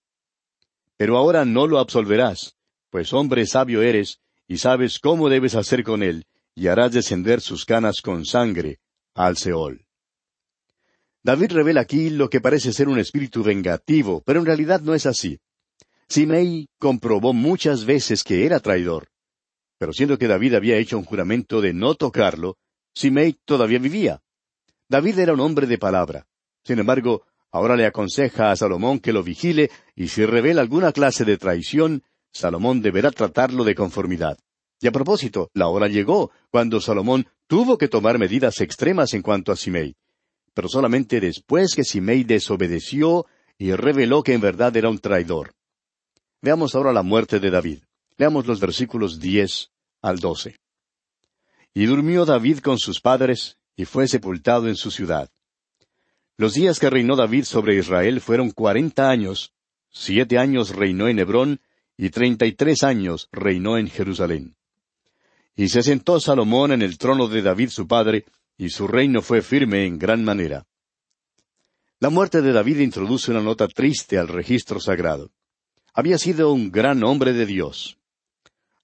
Pero 0.98 1.18
ahora 1.18 1.46
no 1.46 1.68
lo 1.68 1.80
absolverás, 1.80 2.58
pues 2.90 3.14
hombre 3.14 3.46
sabio 3.46 3.82
eres, 3.82 4.20
y 4.46 4.58
sabes 4.58 5.00
cómo 5.00 5.30
debes 5.30 5.56
hacer 5.56 5.86
con 5.86 6.04
él, 6.04 6.26
y 6.54 6.68
harás 6.68 6.92
descender 6.92 7.40
sus 7.40 7.64
canas 7.64 8.02
con 8.02 8.26
sangre 8.26 8.80
al 9.16 9.38
Seol. 9.38 9.86
David 11.24 11.54
revela 11.54 11.80
aquí 11.80 12.10
lo 12.10 12.30
que 12.30 12.42
parece 12.42 12.74
ser 12.74 12.90
un 12.90 13.00
espíritu 13.00 13.42
vengativo, 13.42 14.22
pero 14.26 14.42
en 14.42 14.46
realidad 14.46 14.82
no 14.82 14.96
es 14.96 15.06
así. 15.06 15.40
Simei 16.10 16.68
comprobó 16.80 17.34
muchas 17.34 17.86
veces 17.86 18.24
que 18.24 18.44
era 18.46 18.60
traidor. 18.60 19.10
Pero 19.78 19.94
siendo 19.94 20.18
que 20.18 20.28
David 20.28 20.56
había 20.56 20.78
hecho 20.78 20.98
un 20.98 21.06
juramento 21.06 21.62
de 21.62 21.72
no 21.72 21.94
tocarlo, 21.94 22.58
Simei 22.96 23.34
todavía 23.46 23.78
vivía. 23.78 24.20
David 24.90 25.20
era 25.20 25.34
un 25.34 25.40
hombre 25.40 25.68
de 25.68 25.78
palabra. 25.78 26.26
Sin 26.64 26.80
embargo, 26.80 27.28
ahora 27.52 27.76
le 27.76 27.86
aconseja 27.86 28.50
a 28.50 28.56
Salomón 28.56 29.00
que 29.00 29.14
lo 29.14 29.22
vigile 29.22 29.70
y 29.96 30.08
si 30.08 30.26
revela 30.26 30.62
alguna 30.62 30.92
clase 30.92 31.26
de 31.26 31.38
traición, 31.38 32.04
Salomón 32.32 32.82
deberá 32.82 33.12
tratarlo 33.12 33.64
de 33.64 33.76
conformidad. 33.76 34.40
Y 34.82 34.88
a 34.88 34.92
propósito, 34.92 35.52
la 35.54 35.68
hora 35.68 35.88
llegó 35.88 36.32
cuando 36.50 36.82
Salomón 36.82 37.28
tuvo 37.46 37.78
que 37.78 37.88
tomar 37.88 38.18
medidas 38.18 38.62
extremas 38.62 39.14
en 39.14 39.22
cuanto 39.22 39.52
a 39.52 39.56
Simei. 39.56 39.96
Pero 40.56 40.70
solamente 40.70 41.20
después 41.20 41.76
que 41.76 41.84
Simei 41.84 42.24
desobedeció 42.24 43.28
y 43.60 43.74
reveló 43.74 44.24
que 44.24 44.34
en 44.34 44.42
verdad 44.42 44.76
era 44.76 44.90
un 44.90 44.98
traidor. 44.98 45.54
Veamos 46.42 46.74
ahora 46.74 46.94
la 46.94 47.04
muerte 47.04 47.40
de 47.40 47.50
David. 47.50 47.80
Leamos 48.18 48.48
los 48.48 48.60
versículos 48.60 49.20
diez 49.20 49.72
al 50.02 50.20
doce. 50.20 50.60
Y 51.74 51.86
durmió 51.86 52.26
David 52.26 52.60
con 52.60 52.80
sus 52.80 53.02
padres, 53.02 53.58
y 53.76 53.86
fue 53.86 54.08
sepultado 54.08 54.68
en 54.68 54.76
su 54.76 54.92
ciudad. 54.92 55.30
Los 56.38 56.54
días 56.54 56.80
que 56.80 56.90
reinó 56.90 57.18
David 57.18 57.44
sobre 57.44 57.78
Israel 57.78 58.22
fueron 58.22 58.52
cuarenta 58.52 59.10
años, 59.10 59.54
siete 59.90 60.38
años 60.38 60.76
reinó 60.76 61.08
en 61.10 61.20
Hebrón, 61.20 61.62
y 61.98 62.10
treinta 62.10 62.46
y 62.46 62.54
tres 62.54 62.84
años 62.84 63.28
reinó 63.32 63.78
en 63.78 63.90
Jerusalén. 63.90 64.56
Y 65.56 65.68
se 65.68 65.84
sentó 65.84 66.22
Salomón 66.22 66.72
en 66.72 66.82
el 66.82 66.98
trono 66.98 67.28
de 67.28 67.42
David 67.42 67.70
su 67.70 67.88
padre, 67.88 68.26
y 68.58 68.70
su 68.70 68.88
reino 68.88 69.22
fue 69.22 69.42
firme 69.42 69.86
en 69.86 70.00
gran 70.00 70.24
manera. 70.24 70.66
La 72.00 72.10
muerte 72.10 72.42
de 72.42 72.54
David 72.54 72.80
introduce 72.80 73.30
una 73.32 73.42
nota 73.42 73.68
triste 73.68 74.18
al 74.18 74.30
registro 74.30 74.80
sagrado. 74.80 75.32
Había 75.94 76.18
sido 76.18 76.54
un 76.54 76.72
gran 76.72 77.04
hombre 77.04 77.34
de 77.34 77.46
Dios. 77.46 77.98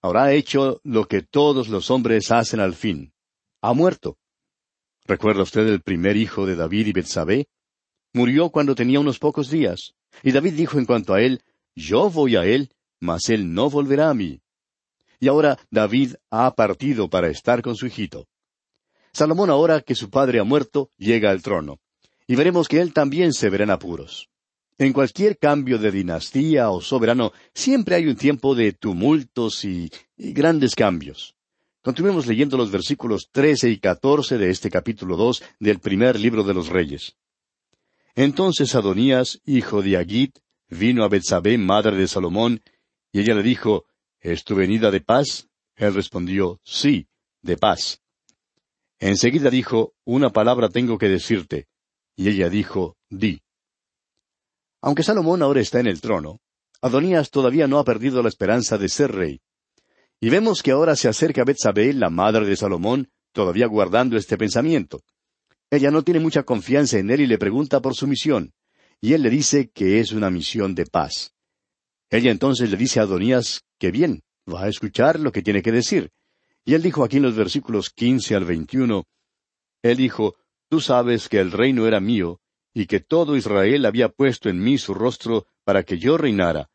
Ahora 0.01 0.25
ha 0.25 0.33
hecho 0.33 0.81
lo 0.83 1.07
que 1.07 1.21
todos 1.21 1.67
los 1.67 1.89
hombres 1.89 2.31
hacen 2.31 2.59
al 2.59 2.75
fin. 2.75 3.13
Ha 3.61 3.73
muerto. 3.73 4.17
¿Recuerda 5.05 5.43
usted 5.43 5.67
el 5.67 5.81
primer 5.81 6.17
hijo 6.17 6.45
de 6.45 6.55
David 6.55 6.87
y 6.87 6.91
Betsabé? 6.91 7.47
Murió 8.13 8.49
cuando 8.49 8.75
tenía 8.75 8.99
unos 8.99 9.19
pocos 9.19 9.49
días. 9.49 9.93
Y 10.23 10.31
David 10.31 10.53
dijo 10.53 10.77
en 10.79 10.85
cuanto 10.85 11.13
a 11.13 11.21
él, 11.21 11.41
Yo 11.75 12.09
voy 12.09 12.35
a 12.35 12.45
él, 12.45 12.71
mas 12.99 13.29
él 13.29 13.53
no 13.53 13.69
volverá 13.69 14.09
a 14.09 14.13
mí. 14.13 14.41
Y 15.19 15.27
ahora 15.27 15.57
David 15.69 16.15
ha 16.29 16.53
partido 16.55 17.09
para 17.09 17.29
estar 17.29 17.61
con 17.61 17.75
su 17.75 17.87
hijito. 17.87 18.27
Salomón 19.11 19.49
ahora 19.49 19.81
que 19.81 19.95
su 19.95 20.09
padre 20.09 20.39
ha 20.39 20.43
muerto, 20.43 20.89
llega 20.97 21.31
al 21.31 21.41
trono. 21.41 21.79
Y 22.27 22.35
veremos 22.35 22.67
que 22.67 22.81
él 22.81 22.93
también 22.93 23.33
se 23.33 23.49
verá 23.49 23.63
en 23.63 23.71
apuros. 23.71 24.29
En 24.77 24.91
cualquier 24.91 25.37
cambio 25.37 25.77
de 25.77 25.89
dinastía 25.89 26.69
o 26.69 26.81
soberano 26.81 27.31
siempre 27.53 27.95
hay 27.95 28.07
un 28.07 28.17
tiempo 28.17 28.55
de 28.55 28.73
tumultos 28.73 29.63
y, 29.63 29.89
grandes 30.17 30.75
cambios. 30.75 31.35
Continuemos 31.81 32.27
leyendo 32.27 32.57
los 32.57 32.71
versículos 32.71 33.29
trece 33.31 33.69
y 33.69 33.79
catorce 33.79 34.37
de 34.37 34.49
este 34.49 34.69
capítulo 34.69 35.15
dos 35.15 35.43
del 35.59 35.79
primer 35.79 36.19
libro 36.19 36.43
de 36.43 36.53
los 36.53 36.67
Reyes. 36.67 37.15
Entonces 38.15 38.75
Adonías, 38.75 39.39
hijo 39.45 39.81
de 39.81 39.95
Agit, 39.95 40.39
vino 40.67 41.05
a 41.05 41.09
Betsabé, 41.09 41.57
madre 41.57 41.95
de 41.95 42.07
Salomón, 42.07 42.61
y 43.13 43.21
ella 43.21 43.35
le 43.35 43.43
dijo, 43.43 43.85
¿Es 44.19 44.43
tu 44.43 44.55
venida 44.55 44.91
de 44.91 44.99
paz? 44.99 45.47
Él 45.75 45.93
respondió, 45.93 46.59
Sí, 46.63 47.07
de 47.41 47.55
paz. 47.55 48.01
Enseguida 48.99 49.49
dijo, 49.49 49.93
Una 50.03 50.31
palabra 50.31 50.67
tengo 50.67 50.97
que 50.97 51.07
decirte. 51.07 51.67
Y 52.17 52.29
ella 52.29 52.49
dijo, 52.49 52.97
Di. 53.09 53.44
Aunque 54.85 55.01
Salomón 55.01 55.41
ahora 55.41 55.61
está 55.61 55.79
en 55.79 55.87
el 55.87 55.99
trono, 55.99 56.41
Adonías 56.79 57.31
todavía 57.31 57.67
no 57.67 57.79
ha 57.79 57.83
perdido 57.83 58.21
la 58.21 58.29
esperanza 58.29 58.77
de 58.77 58.87
ser 58.87 59.11
rey. 59.11 59.41
Y 60.21 60.29
vemos 60.29 60.61
que 60.61 60.69
ahora 60.69 60.95
se 60.95 61.07
acerca 61.07 61.41
a 61.41 61.43
Betsabé, 61.43 61.91
la 61.91 62.11
madre 62.11 62.45
de 62.45 62.55
Salomón, 62.55 63.09
todavía 63.31 63.65
guardando 63.65 64.15
este 64.15 64.37
pensamiento. 64.37 65.01
Ella 65.71 65.89
no 65.89 66.03
tiene 66.03 66.19
mucha 66.19 66.43
confianza 66.43 66.99
en 66.99 67.09
él 67.09 67.21
y 67.21 67.25
le 67.25 67.39
pregunta 67.39 67.81
por 67.81 67.95
su 67.95 68.05
misión. 68.05 68.53
Y 69.01 69.13
él 69.13 69.23
le 69.23 69.31
dice 69.31 69.71
que 69.73 69.99
es 69.99 70.11
una 70.11 70.29
misión 70.29 70.75
de 70.75 70.85
paz. 70.85 71.33
Ella 72.11 72.29
entonces 72.29 72.69
le 72.69 72.77
dice 72.77 72.99
a 72.99 73.03
Adonías 73.03 73.63
que 73.79 73.89
bien, 73.89 74.21
va 74.47 74.65
a 74.65 74.69
escuchar 74.69 75.19
lo 75.19 75.31
que 75.31 75.41
tiene 75.41 75.63
que 75.63 75.71
decir. 75.71 76.11
Y 76.63 76.75
él 76.75 76.83
dijo 76.83 77.03
aquí 77.03 77.17
en 77.17 77.23
los 77.23 77.35
versículos 77.35 77.89
quince 77.89 78.35
al 78.35 78.45
veintiuno, 78.45 79.05
él 79.81 79.97
dijo, 79.97 80.35
Tú 80.69 80.79
sabes 80.79 81.27
que 81.27 81.39
el 81.39 81.51
reino 81.51 81.87
era 81.87 81.99
mío, 81.99 82.39
y 82.77 82.87
que 82.87 82.99
todo 82.99 83.37
Israel 83.37 83.85
había 83.85 84.09
puesto 84.09 84.49
en 84.49 84.61
mí 84.61 84.77
su 84.77 84.93
rostro 84.93 85.47
para 85.63 85.83
que 85.83 85.97
yo 85.97 86.17
reinara. 86.17 86.69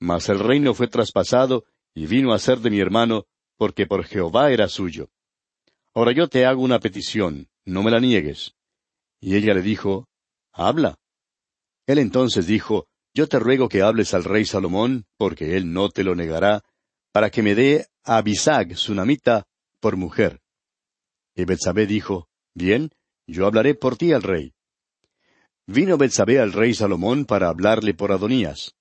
Mas 0.00 0.28
el 0.28 0.40
reino 0.40 0.74
fue 0.74 0.88
traspasado 0.88 1.64
y 1.94 2.06
vino 2.06 2.32
a 2.32 2.40
ser 2.40 2.58
de 2.58 2.70
mi 2.70 2.80
hermano, 2.80 3.26
porque 3.56 3.86
por 3.86 4.04
Jehová 4.04 4.50
era 4.50 4.66
suyo. 4.66 5.10
Ahora 5.94 6.10
yo 6.10 6.28
te 6.28 6.44
hago 6.44 6.60
una 6.60 6.80
petición, 6.80 7.48
no 7.64 7.84
me 7.84 7.92
la 7.92 8.00
niegues. 8.00 8.56
Y 9.20 9.36
ella 9.36 9.54
le 9.54 9.62
dijo, 9.62 10.08
Habla. 10.52 10.98
Él 11.86 12.00
entonces 12.00 12.48
dijo, 12.48 12.88
Yo 13.14 13.28
te 13.28 13.38
ruego 13.38 13.68
que 13.68 13.82
hables 13.82 14.12
al 14.12 14.24
rey 14.24 14.44
Salomón, 14.44 15.06
porque 15.16 15.56
él 15.56 15.72
no 15.72 15.88
te 15.88 16.02
lo 16.02 16.16
negará, 16.16 16.64
para 17.12 17.30
que 17.30 17.44
me 17.44 17.54
dé 17.54 17.86
a 18.02 18.16
Abisag, 18.16 18.74
namita, 18.88 19.46
por 19.78 19.96
mujer. 19.96 20.40
Y 21.36 21.44
Betsabé 21.44 21.86
dijo, 21.86 22.28
Bien, 22.54 22.90
yo 23.28 23.46
hablaré 23.46 23.76
por 23.76 23.96
ti 23.96 24.12
al 24.12 24.22
rey. 24.24 24.52
Vino 25.66 25.96
Betsabé 25.96 26.40
al 26.40 26.52
rey 26.52 26.74
Salomón 26.74 27.24
para 27.24 27.48
hablarle 27.48 27.94
por 27.94 28.12
Adonías. 28.12 28.74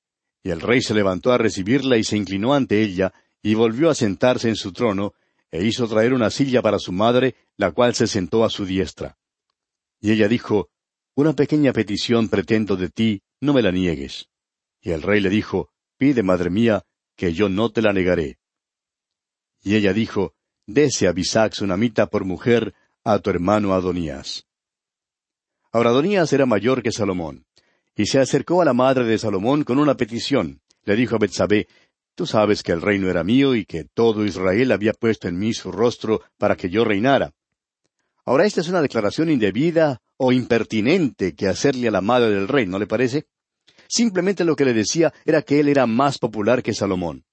Y 0.43 0.49
el 0.49 0.59
rey 0.59 0.81
se 0.81 0.93
levantó 0.93 1.31
a 1.31 1.37
recibirla 1.37 1.97
y 1.97 2.03
se 2.03 2.17
inclinó 2.17 2.53
ante 2.53 2.81
ella, 2.81 3.13
y 3.41 3.53
volvió 3.53 3.89
a 3.89 3.95
sentarse 3.95 4.49
en 4.49 4.57
su 4.57 4.73
trono, 4.73 5.13
e 5.49 5.65
hizo 5.65 5.87
traer 5.87 6.13
una 6.13 6.29
silla 6.29 6.61
para 6.61 6.79
su 6.79 6.91
madre, 6.91 7.35
la 7.55 7.71
cual 7.71 7.95
se 7.95 8.07
sentó 8.07 8.43
a 8.43 8.49
su 8.49 8.65
diestra. 8.65 9.17
Y 10.01 10.11
ella 10.11 10.27
dijo, 10.27 10.69
Una 11.15 11.33
pequeña 11.33 11.71
petición 11.71 12.27
pretendo 12.27 12.75
de 12.75 12.89
ti, 12.89 13.21
no 13.39 13.53
me 13.53 13.61
la 13.61 13.71
niegues. 13.71 14.27
Y 14.81 14.91
el 14.91 15.01
rey 15.01 15.21
le 15.21 15.29
dijo, 15.29 15.69
Pide, 15.97 16.23
madre 16.23 16.49
mía, 16.49 16.83
que 17.15 17.33
yo 17.33 17.47
no 17.47 17.71
te 17.71 17.81
la 17.81 17.93
negaré. 17.93 18.39
Y 19.61 19.75
ella 19.75 19.93
dijo, 19.93 20.35
Dese 20.65 21.07
a 21.07 21.13
Bisac 21.13 21.53
Sunamita 21.53 22.07
por 22.07 22.25
mujer 22.25 22.73
a 23.05 23.19
tu 23.19 23.29
hermano 23.29 23.73
Adonías. 23.73 24.45
Ahora 25.73 25.89
Adonías 25.89 26.31
era 26.31 26.45
mayor 26.45 26.83
que 26.83 26.91
Salomón, 26.91 27.45
y 27.95 28.05
se 28.05 28.19
acercó 28.19 28.61
a 28.61 28.65
la 28.65 28.73
madre 28.73 29.05
de 29.05 29.17
Salomón 29.17 29.63
con 29.63 29.79
una 29.79 29.97
petición. 29.97 30.61
Le 30.85 30.95
dijo 30.95 31.15
a 31.15 31.19
Betsabé, 31.19 31.67
Tú 32.15 32.27
sabes 32.27 32.61
que 32.61 32.71
el 32.71 32.81
reino 32.81 33.09
era 33.09 33.23
mío 33.23 33.55
y 33.55 33.65
que 33.65 33.83
todo 33.83 34.23
Israel 34.23 34.71
había 34.71 34.93
puesto 34.93 35.27
en 35.27 35.39
mí 35.39 35.51
su 35.55 35.71
rostro 35.71 36.21
para 36.37 36.55
que 36.55 36.69
yo 36.69 36.85
reinara. 36.85 37.33
Ahora 38.23 38.45
esta 38.45 38.61
es 38.61 38.69
una 38.69 38.83
declaración 38.83 39.31
indebida 39.31 39.99
o 40.17 40.31
impertinente 40.31 41.33
que 41.33 41.47
hacerle 41.47 41.87
a 41.87 41.91
la 41.91 42.01
madre 42.01 42.29
del 42.29 42.47
rey, 42.47 42.67
¿no 42.67 42.77
le 42.77 42.85
parece? 42.85 43.25
Simplemente 43.87 44.45
lo 44.45 44.55
que 44.55 44.65
le 44.65 44.73
decía 44.73 45.11
era 45.25 45.41
que 45.41 45.59
él 45.59 45.69
era 45.69 45.87
más 45.87 46.19
popular 46.19 46.61
que 46.61 46.75
Salomón. 46.75 47.25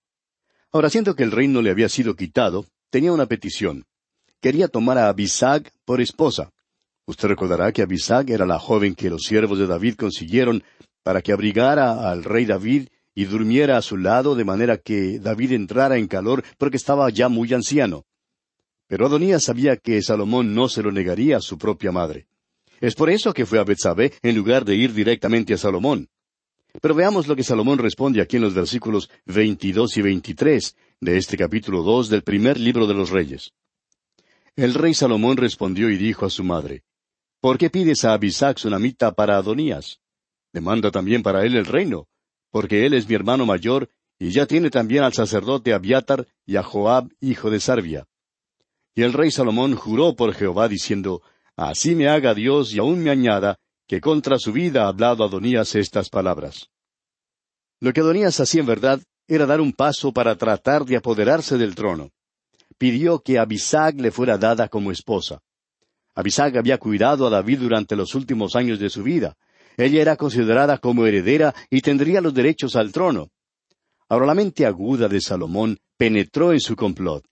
Ahora, 0.73 0.88
siento 0.88 1.14
que 1.14 1.25
el 1.25 1.32
reino 1.32 1.61
le 1.61 1.70
había 1.70 1.90
sido 1.90 2.16
quitado, 2.16 2.64
tenía 2.88 3.12
una 3.12 3.26
petición. 3.26 3.85
Quería 4.40 4.68
tomar 4.68 4.97
a 4.97 5.09
Abisag 5.09 5.70
por 5.85 6.00
esposa. 6.00 6.52
Usted 7.07 7.28
recordará 7.28 7.73
que 7.73 7.83
Abisag 7.83 8.30
era 8.30 8.47
la 8.47 8.59
joven 8.59 8.95
que 8.95 9.11
los 9.11 9.23
siervos 9.23 9.59
de 9.59 9.66
David 9.66 9.95
consiguieron 9.97 10.62
para 11.02 11.23
que 11.23 11.33
abrigara 11.33 12.11
al 12.11 12.25
rey 12.25 12.45
David 12.45 12.88
y 13.14 13.25
durmiera 13.25 13.76
a 13.76 13.83
su 13.83 13.97
lado 13.97 14.35
de 14.35 14.45
manera 14.45 14.76
que 14.78 15.19
David 15.19 15.52
entrara 15.52 15.97
en 15.97 16.07
calor 16.07 16.45
porque 16.57 16.76
estaba 16.76 17.11
ya 17.11 17.28
muy 17.28 17.52
anciano. 17.52 18.04
Pero 18.87 19.07
Adonías 19.07 19.45
sabía 19.45 19.76
que 19.76 20.02
Salomón 20.02 20.54
no 20.54 20.69
se 20.69 20.83
lo 20.83 20.92
negaría 20.92 21.37
a 21.37 21.40
su 21.40 21.59
propia 21.59 21.92
madre. 21.92 22.26
Es 22.80 22.95
por 22.95 23.11
eso 23.11 23.33
que 23.33 23.47
fue 23.47 23.59
a 23.59 23.64
Betsabé 23.64 24.12
en 24.23 24.37
lugar 24.37 24.64
de 24.64 24.75
ir 24.75 24.92
directamente 24.92 25.54
a 25.54 25.59
Salomón. 25.59 26.09
Pero 26.80 26.95
veamos 26.95 27.26
lo 27.26 27.37
que 27.37 27.42
Salomón 27.42 27.78
responde 27.78 28.23
aquí 28.23 28.37
en 28.37 28.42
los 28.42 28.54
versículos 28.54 29.11
veintidós 29.26 29.97
y 29.97 30.02
veintitrés 30.02 30.76
de 31.00 31.16
este 31.16 31.37
capítulo 31.37 31.83
dos 31.83 32.09
del 32.09 32.23
primer 32.23 32.59
libro 32.59 32.87
de 32.87 32.95
los 32.95 33.11
Reyes. 33.11 33.52
El 34.57 34.75
rey 34.75 34.95
Salomón 34.95 35.37
respondió 35.37 35.90
y 35.90 35.97
dijo 35.97 36.26
a 36.26 36.30
su 36.30 36.45
madre, 36.45 36.83
¿Por 37.40 37.56
qué 37.56 37.70
pides 37.70 38.04
a 38.04 38.12
Abisac 38.12 38.59
sunamita 38.59 39.12
para 39.12 39.38
Adonías? 39.38 40.00
Demanda 40.52 40.90
también 40.90 41.23
para 41.23 41.44
él 41.47 41.56
el 41.56 41.64
reino, 41.64 42.06
porque 42.50 42.85
él 42.85 42.92
es 42.92 43.09
mi 43.09 43.14
hermano 43.14 43.47
mayor, 43.47 43.88
y 44.18 44.30
ya 44.30 44.44
tiene 44.44 44.68
también 44.68 45.04
al 45.04 45.14
sacerdote 45.14 45.73
Abiatar 45.73 46.26
y 46.44 46.56
a 46.56 46.62
Joab, 46.62 47.09
hijo 47.20 47.49
de 47.50 47.61
Sarvia. 47.61 48.06
Y 48.94 49.02
el 49.02 49.14
rey 49.14 49.30
Salomón 49.30 49.75
juró 49.75 50.14
por 50.14 50.35
Jehová, 50.35 50.68
diciendo, 50.68 51.23
Así 51.56 51.94
me 51.94 52.09
haga 52.09 52.35
Dios 52.35 52.75
y 52.75 52.78
aún 52.78 53.02
me 53.02 53.11
añada, 53.11 53.56
que 53.87 54.02
contra 54.02 54.38
su 54.38 54.52
vida 54.52 54.85
ha 54.85 54.88
hablado 54.88 55.25
Adonías 55.25 55.75
estas 55.75 56.11
palabras. 56.11 56.68
Lo 57.80 57.94
que 57.94 58.00
Adonías 58.00 58.38
hacía 58.38 58.61
en 58.61 58.66
verdad 58.66 59.00
era 59.26 59.47
dar 59.47 59.62
un 59.62 59.73
paso 59.73 60.12
para 60.12 60.37
tratar 60.37 60.85
de 60.85 60.99
apoderarse 60.99 61.56
del 61.56 61.75
trono. 61.75 62.11
Pidió 62.76 63.20
que 63.20 63.38
Abisag 63.38 63.99
le 63.99 64.11
fuera 64.11 64.37
dada 64.37 64.68
como 64.68 64.92
esposa. 64.92 65.40
Abisag 66.21 66.59
había 66.59 66.77
cuidado 66.77 67.27
a 67.27 67.31
David 67.31 67.61
durante 67.61 67.97
los 67.97 68.15
últimos 68.15 68.55
años 68.55 68.79
de 68.79 68.91
su 68.91 69.03
vida. 69.03 69.39
Ella 69.79 70.03
era 70.03 70.17
considerada 70.17 70.77
como 70.77 71.07
heredera 71.07 71.55
y 71.71 71.81
tendría 71.81 72.21
los 72.21 72.35
derechos 72.35 72.77
al 72.77 72.93
trono. 72.93 73.31
Ahora 74.07 74.27
la 74.27 74.35
mente 74.35 74.67
aguda 74.67 75.09
de 75.09 75.23
Salomón 75.23 75.79
penetró 75.97 76.53
en 76.53 76.61
su 76.61 76.77
complot, 76.77 77.25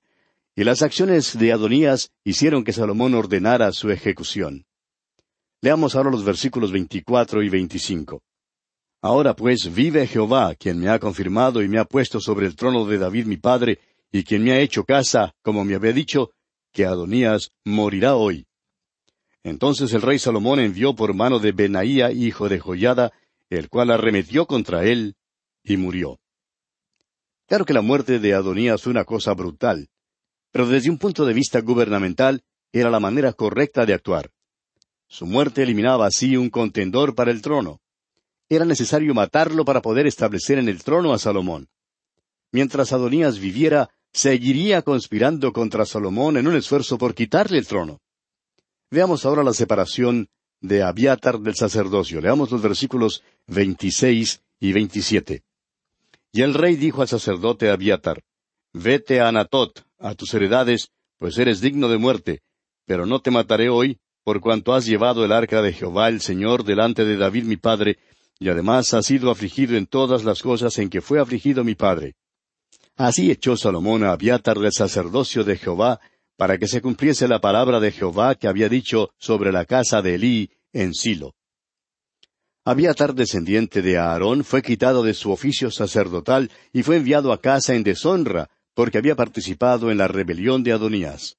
y 0.57 0.65
las 0.65 0.81
acciones 0.81 1.39
de 1.39 1.53
Adonías 1.53 2.11
hicieron 2.25 2.65
que 2.65 2.73
Salomón 2.73 3.15
ordenara 3.15 3.71
su 3.73 3.91
ejecución. 3.91 4.65
Leamos 5.61 5.95
ahora 5.95 6.11
los 6.11 6.25
versículos 6.25 6.73
24 6.73 7.43
y 7.43 7.49
25. 7.51 8.23
Ahora 9.03 9.37
pues 9.37 9.73
vive 9.75 10.07
Jehová, 10.07 10.55
quien 10.55 10.79
me 10.79 10.89
ha 10.89 10.99
confirmado 10.99 11.63
y 11.63 11.69
me 11.69 11.79
ha 11.79 11.85
puesto 11.85 12.21
sobre 12.21 12.47
el 12.47 12.57
trono 12.57 12.87
de 12.87 12.97
David 12.97 13.27
mi 13.27 13.37
padre, 13.37 13.81
y 14.11 14.25
quien 14.25 14.43
me 14.45 14.53
ha 14.53 14.61
hecho 14.61 14.85
casa, 14.85 15.35
como 15.43 15.63
me 15.63 15.75
había 15.75 15.93
dicho, 15.93 16.31
que 16.73 16.87
Adonías 16.87 17.51
morirá 17.67 18.17
hoy. 18.17 18.48
Entonces 19.45 19.93
el 19.93 20.03
rey 20.03 20.19
Salomón 20.19 20.61
envió 20.61 20.95
por 20.95 21.15
mano 21.15 21.39
de 21.39 21.53
Benaía, 21.53 22.11
hijo 22.11 22.49
de 22.49 22.59
Joyada, 22.59 23.13
el 23.51 23.69
cual 23.69 23.91
arremetió 23.91 24.47
contra 24.47 24.85
él 24.85 25.17
y 25.63 25.77
murió. 25.77 26.21
Claro 27.47 27.65
que 27.65 27.73
la 27.73 27.81
muerte 27.81 28.19
de 28.19 28.35
Adonías 28.35 28.83
fue 28.83 28.91
una 28.91 29.05
cosa 29.05 29.33
brutal, 29.33 29.89
pero 30.51 30.67
desde 30.67 30.91
un 30.91 30.99
punto 30.99 31.25
de 31.25 31.35
vista 31.35 31.61
gubernamental 31.61 32.43
era 32.73 32.91
la 32.91 33.01
manera 33.01 33.33
correcta 33.33 33.87
de 33.87 33.95
actuar. 33.95 34.31
Su 35.09 35.25
muerte 35.25 35.63
eliminaba 35.63 36.07
así 36.07 36.37
un 36.37 36.51
contendor 36.51 37.15
para 37.15 37.31
el 37.31 37.41
trono. 37.41 37.81
Era 38.51 38.65
necesario 38.65 39.15
matarlo 39.15 39.65
para 39.65 39.81
poder 39.81 40.07
establecer 40.07 40.59
en 40.59 40.69
el 40.69 40.83
trono 40.83 41.15
a 41.15 41.19
Salomón. 41.19 41.69
Mientras 42.53 42.93
Adonías 42.93 43.39
viviera, 43.39 43.89
seguiría 44.13 44.83
conspirando 44.83 45.53
contra 45.53 45.87
Salomón 45.87 46.37
en 46.37 46.47
un 46.47 46.57
esfuerzo 46.57 46.99
por 46.99 47.15
quitarle 47.15 47.59
el 47.59 47.67
trono. 47.67 48.01
Veamos 48.91 49.27
ahora 49.27 49.43
la 49.43 49.53
separación 49.53 50.29
de 50.61 50.83
Abiatar 50.83 51.39
del 51.41 51.55
sacerdocio. 51.55 52.21
Leamos 52.21 52.51
los 52.51 52.63
versículos 52.63 53.23
26 53.47 54.43
y 54.61 54.73
27. 54.73 55.43
Y 56.33 56.43
el 56.43 56.55
rey 56.55 56.77
dijo 56.77 57.03
al 57.03 57.09
sacerdote 57.09 57.71
Abiatar, 57.71 58.23
Vete 58.73 59.21
a 59.21 59.29
Anatot, 59.29 59.85
a 59.99 60.15
tus 60.15 60.33
heredades, 60.35 60.91
pues 61.19 61.37
eres 61.39 61.61
digno 61.61 61.89
de 61.89 61.99
muerte, 61.99 62.43
pero 62.87 63.05
no 63.05 63.21
te 63.21 63.31
mataré 63.31 63.69
hoy, 63.69 63.99
por 64.25 64.41
cuanto 64.41 64.75
has 64.75 64.87
llevado 64.87 65.25
el 65.25 65.33
arca 65.33 65.63
de 65.63 65.73
Jehová 65.73 66.09
el 66.09 66.21
Señor 66.21 66.65
delante 66.65 67.05
de 67.05 67.17
David 67.17 67.45
mi 67.45 67.57
padre, 67.57 67.99
y 68.39 68.49
además 68.49 68.95
has 68.95 69.07
sido 69.07 69.31
afligido 69.31 69.77
en 69.77 69.87
todas 69.87 70.25
las 70.25 70.43
cosas 70.43 70.79
en 70.79 70.89
que 70.89 71.01
fue 71.01 71.21
afligido 71.21 71.65
mi 71.65 71.75
padre. 71.75 72.15
Así 72.97 73.31
echó 73.31 73.57
Salomón 73.57 74.05
a 74.05 74.13
Abiatar 74.13 74.59
del 74.59 74.73
sacerdocio 74.73 75.45
de 75.45 75.57
Jehová, 75.57 76.01
para 76.39 76.57
que 76.57 76.69
se 76.69 76.81
cumpliese 76.81 77.27
la 77.27 77.41
palabra 77.41 77.81
de 77.81 77.91
Jehová 77.91 78.37
que 78.37 78.47
había 78.47 78.69
dicho 78.69 79.11
sobre 79.19 79.51
la 79.51 79.65
casa 79.65 80.03
de 80.03 80.15
Elí 80.15 80.51
en 80.73 80.95
Silo. 80.95 81.35
Abiatar, 82.65 83.13
descendiente 83.13 83.83
de 83.83 83.99
Aarón, 83.99 84.45
fue 84.45 84.63
quitado 84.63 85.03
de 85.03 85.15
su 85.15 85.33
oficio 85.33 85.73
sacerdotal 85.73 86.49
y 86.73 86.85
fue 86.85 86.97
enviado 86.97 87.33
a 87.33 87.41
casa 87.41 87.75
en 87.75 87.83
deshonra, 87.83 88.51
porque 88.73 88.99
había 88.99 89.17
participado 89.17 89.91
en 89.91 89.99
la 89.99 90.07
rebelión 90.07 90.63
de 90.63 90.71
Adonías. 90.71 91.39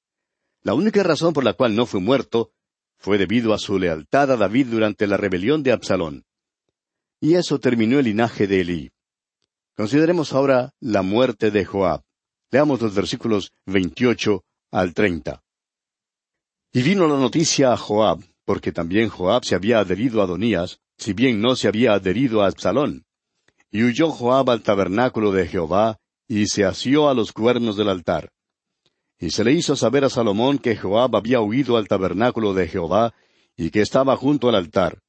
La 0.62 0.74
única 0.74 1.02
razón 1.02 1.32
por 1.32 1.44
la 1.44 1.54
cual 1.54 1.74
no 1.74 1.86
fue 1.86 2.00
muerto 2.00 2.52
fue 2.98 3.16
debido 3.16 3.54
a 3.54 3.58
su 3.58 3.78
lealtad 3.78 4.30
a 4.30 4.36
David 4.36 4.66
durante 4.66 5.06
la 5.06 5.16
rebelión 5.16 5.62
de 5.62 5.72
Absalón. 5.72 6.26
Y 7.20 7.36
eso 7.36 7.58
terminó 7.58 7.98
el 7.98 8.04
linaje 8.04 8.46
de 8.46 8.60
Elí. 8.60 8.90
Consideremos 9.74 10.34
ahora 10.34 10.74
la 10.78 11.00
muerte 11.00 11.50
de 11.50 11.64
Joab. 11.64 12.02
Leamos 12.50 12.82
los 12.82 12.94
versículos 12.94 13.54
28 13.64 14.44
al 14.70 14.94
treinta. 14.94 15.42
Y 16.72 16.82
vino 16.82 17.08
la 17.08 17.16
noticia 17.16 17.72
a 17.72 17.76
Joab, 17.76 18.20
porque 18.44 18.72
también 18.72 19.08
Joab 19.08 19.44
se 19.44 19.54
había 19.54 19.80
adherido 19.80 20.20
a 20.20 20.24
Adonías, 20.24 20.80
si 20.96 21.12
bien 21.12 21.40
no 21.40 21.56
se 21.56 21.66
había 21.66 21.94
adherido 21.94 22.42
a 22.42 22.46
Absalón. 22.46 23.04
Y 23.70 23.82
huyó 23.84 24.10
Joab 24.10 24.50
al 24.50 24.62
tabernáculo 24.62 25.32
de 25.32 25.46
Jehová, 25.46 25.98
y 26.28 26.46
se 26.46 26.64
asió 26.64 27.08
a 27.08 27.14
los 27.14 27.32
cuernos 27.32 27.76
del 27.76 27.88
altar. 27.88 28.30
Y 29.18 29.30
se 29.30 29.44
le 29.44 29.52
hizo 29.52 29.76
saber 29.76 30.04
a 30.04 30.10
Salomón 30.10 30.58
que 30.58 30.76
Joab 30.76 31.16
había 31.16 31.40
huido 31.40 31.76
al 31.76 31.88
tabernáculo 31.88 32.54
de 32.54 32.68
Jehová, 32.68 33.14
y 33.56 33.70
que 33.70 33.80
estaba 33.80 34.16
junto 34.16 34.48
al 34.48 34.54
altar. 34.54 35.00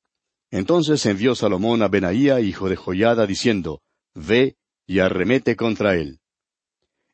Entonces 0.50 1.06
envió 1.06 1.36
Salomón 1.36 1.84
a 1.84 1.88
Benaía, 1.88 2.40
hijo 2.42 2.70
de 2.70 2.76
Joyada, 2.76 3.28
diciendo, 3.28 3.82
Ve 4.16 4.58
y 4.86 5.00
arremete 5.00 5.56
contra 5.56 5.96
él. 5.96 6.21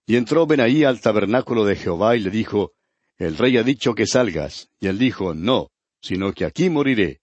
Y 0.10 0.15
entró 0.15 0.48
Benaí 0.48 0.86
al 0.86 1.02
tabernáculo 1.02 1.65
de 1.65 1.76
Jehová 1.76 2.15
y 2.15 2.22
le 2.22 2.32
dijo, 2.32 2.72
El 3.17 3.38
rey 3.38 3.58
ha 3.58 3.63
dicho 3.63 3.93
que 3.93 4.08
salgas. 4.08 4.70
Y 4.80 4.88
él 4.88 4.98
dijo, 4.98 5.34
No, 5.34 5.70
sino 6.02 6.32
que 6.32 6.46
aquí 6.46 6.70
moriré. 6.70 7.20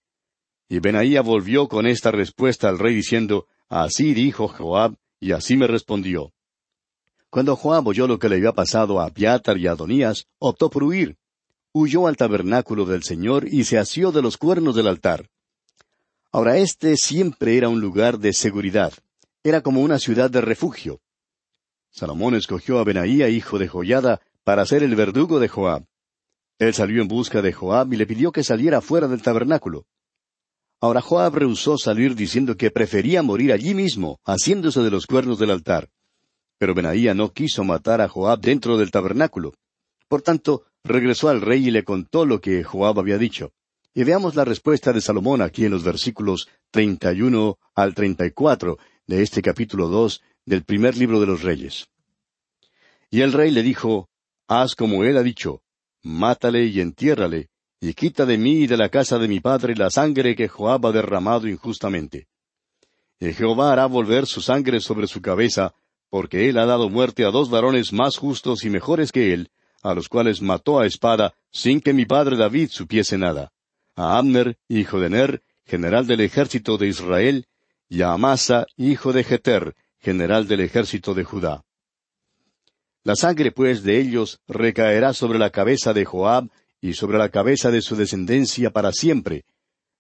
Y 0.69 0.81
Benaía 0.81 1.23
volvió 1.23 1.67
con 1.67 1.87
esta 1.87 2.11
respuesta 2.11 2.69
al 2.69 2.79
rey 2.79 2.95
diciendo, 2.95 3.47
Así 3.71 4.13
dijo 4.13 4.49
Joab, 4.49 4.97
y 5.19 5.33
así 5.33 5.57
me 5.57 5.67
respondió. 5.67 6.35
Cuando 7.31 7.57
Joab 7.57 7.89
oyó 7.89 8.07
lo 8.07 8.19
que 8.19 8.29
le 8.29 8.37
había 8.37 8.53
pasado 8.53 9.01
a 9.01 9.07
Abiatar 9.07 9.57
y 9.57 9.67
a 9.67 9.73
Adonías, 9.73 10.27
optó 10.39 10.69
por 10.69 10.85
huir. 10.85 11.17
Huyó 11.73 12.07
al 12.07 12.19
tabernáculo 12.19 12.85
del 12.85 13.03
Señor 13.03 13.49
y 13.49 13.65
se 13.65 13.79
asió 13.79 14.13
de 14.13 14.21
los 14.21 14.37
cuernos 14.37 14.77
del 14.77 14.89
altar. 14.89 15.31
Ahora 16.31 16.59
este 16.59 16.97
siempre 16.97 17.57
era 17.57 17.71
un 17.71 17.81
lugar 17.81 18.19
de 18.19 18.35
seguridad. 18.35 18.93
Era 19.43 19.63
como 19.63 19.81
una 19.81 19.99
ciudad 19.99 20.31
de 20.31 20.43
refugio. 20.43 21.01
Salomón 21.95 22.35
escogió 22.35 22.81
a 22.81 22.85
Benaía, 22.85 23.29
hijo 23.29 23.57
de 23.57 23.69
Joyada, 23.69 24.21
para 24.43 24.67
ser 24.67 24.83
el 24.83 24.97
verdugo 24.97 25.39
de 25.39 25.47
Joab. 25.47 25.85
Él 26.59 26.75
salió 26.75 27.01
en 27.01 27.07
busca 27.07 27.41
de 27.41 27.53
Joab 27.53 27.93
y 27.93 27.97
le 27.97 28.05
pidió 28.05 28.33
que 28.33 28.43
saliera 28.43 28.81
fuera 28.81 29.07
del 29.07 29.23
tabernáculo. 29.23 29.87
Ahora 30.81 31.01
Joab 31.01 31.37
rehusó 31.37 31.79
salir 31.79 32.17
diciendo 32.17 32.57
que 32.57 32.73
prefería 32.73 33.23
morir 33.23 33.53
allí 33.53 33.75
mismo, 33.75 34.19
haciéndose 34.25 34.81
de 34.81 34.91
los 34.91 35.07
cuernos 35.07 35.39
del 35.39 35.53
altar. 35.53 35.89
Pero 36.59 36.75
Benaía 36.75 37.15
no 37.15 37.33
quiso 37.33 37.63
matar 37.63 38.01
a 38.01 38.09
Joab 38.09 38.41
dentro 38.41 38.77
del 38.77 38.91
tabernáculo. 38.91 39.55
Por 40.09 40.21
tanto, 40.21 40.65
regresó 40.83 41.29
al 41.29 41.43
rey 41.43 41.69
y 41.69 41.71
le 41.71 41.85
contó 41.85 42.27
lo 42.27 42.41
que 42.41 42.65
Joab 42.65 42.99
había 42.99 43.19
dicho. 43.19 43.53
Y 43.95 44.03
veamos 44.03 44.35
la 44.35 44.45
respuesta 44.45 44.93
de 44.93 45.01
Salomón 45.01 45.43
aquí 45.43 45.65
en 45.65 45.71
los 45.71 45.85
versículos 45.85 46.49
treinta 46.73 47.13
y 47.13 47.23
uno 47.23 47.59
al 47.77 47.95
treinta 47.95 48.27
y 48.27 48.33
cuatro 48.33 48.79
de 49.07 49.23
este 49.23 49.43
capítulo 49.43 49.87
dos 49.87 50.23
del 50.47 50.65
primer 50.65 50.97
libro 50.97 51.21
de 51.21 51.27
los 51.27 51.43
reyes. 51.43 51.89
Y 53.11 53.21
el 53.21 53.33
rey 53.33 53.51
le 53.51 53.63
dijo, 53.63 54.09
Haz 54.47 54.75
como 54.75 55.05
él 55.05 55.17
ha 55.17 55.23
dicho, 55.23 55.63
mátale 56.03 56.67
y 56.67 56.81
entiérrale, 56.81 57.49
y 57.81 57.95
quita 57.95 58.27
de 58.27 58.39
mí 58.39 58.63
y 58.63 58.67
de 58.67 58.77
la 58.77 58.89
casa 58.89 59.19
de 59.19 59.29
mi 59.29 59.41
padre 59.41 59.75
la 59.77 59.91
sangre 59.91 60.35
que 60.35 60.49
Joab 60.49 60.87
ha 60.87 60.93
derramado 60.93 61.49
injustamente. 61.49 62.29
Y 63.21 63.33
Jehová 63.33 63.73
hará 63.73 63.87
volver 63.87 64.27
su 64.27 64.41
sangre 64.41 64.81
sobre 64.81 65.07
su 65.07 65.23
cabeza, 65.23 65.75
porque 66.11 66.49
él 66.49 66.59
ha 66.59 66.67
dado 66.67 66.91
muerte 66.91 67.25
a 67.25 67.31
dos 67.31 67.51
varones 67.51 67.93
más 67.93 68.17
justos 68.17 68.65
y 68.65 68.71
mejores 68.71 69.13
que 69.13 69.33
él, 69.33 69.51
a 69.83 69.95
los 69.95 70.09
cuales 70.09 70.41
mató 70.43 70.81
a 70.81 70.87
espada, 70.87 71.35
sin 71.51 71.81
que 71.81 71.93
mi 71.93 72.07
padre 72.07 72.37
David 72.37 72.69
supiese 72.71 73.19
nada, 73.19 73.53
a 73.97 74.19
Abner, 74.19 74.59
hijo 74.69 74.99
de 75.01 75.11
Ner, 75.11 75.43
general 75.67 76.07
del 76.07 76.21
ejército 76.21 76.79
de 76.79 76.89
Israel, 76.89 77.47
y 77.89 78.03
a 78.03 78.13
Amasa, 78.13 78.67
hijo 78.77 79.13
de 79.13 79.25
Jeter, 79.25 79.75
general 80.05 80.47
del 80.47 80.61
ejército 80.61 81.15
de 81.15 81.25
Judá. 81.25 81.65
La 83.03 83.17
sangre 83.17 83.53
pues 83.53 83.83
de 83.83 83.99
ellos 83.99 84.41
recaerá 84.47 85.13
sobre 85.13 85.39
la 85.39 85.51
cabeza 85.51 85.93
de 85.93 86.05
Joab 86.05 86.49
y 86.81 86.93
sobre 86.93 87.19
la 87.19 87.31
cabeza 87.31 87.71
de 87.71 87.81
su 87.81 87.97
descendencia 87.97 88.71
para 88.71 88.93
siempre, 88.93 89.45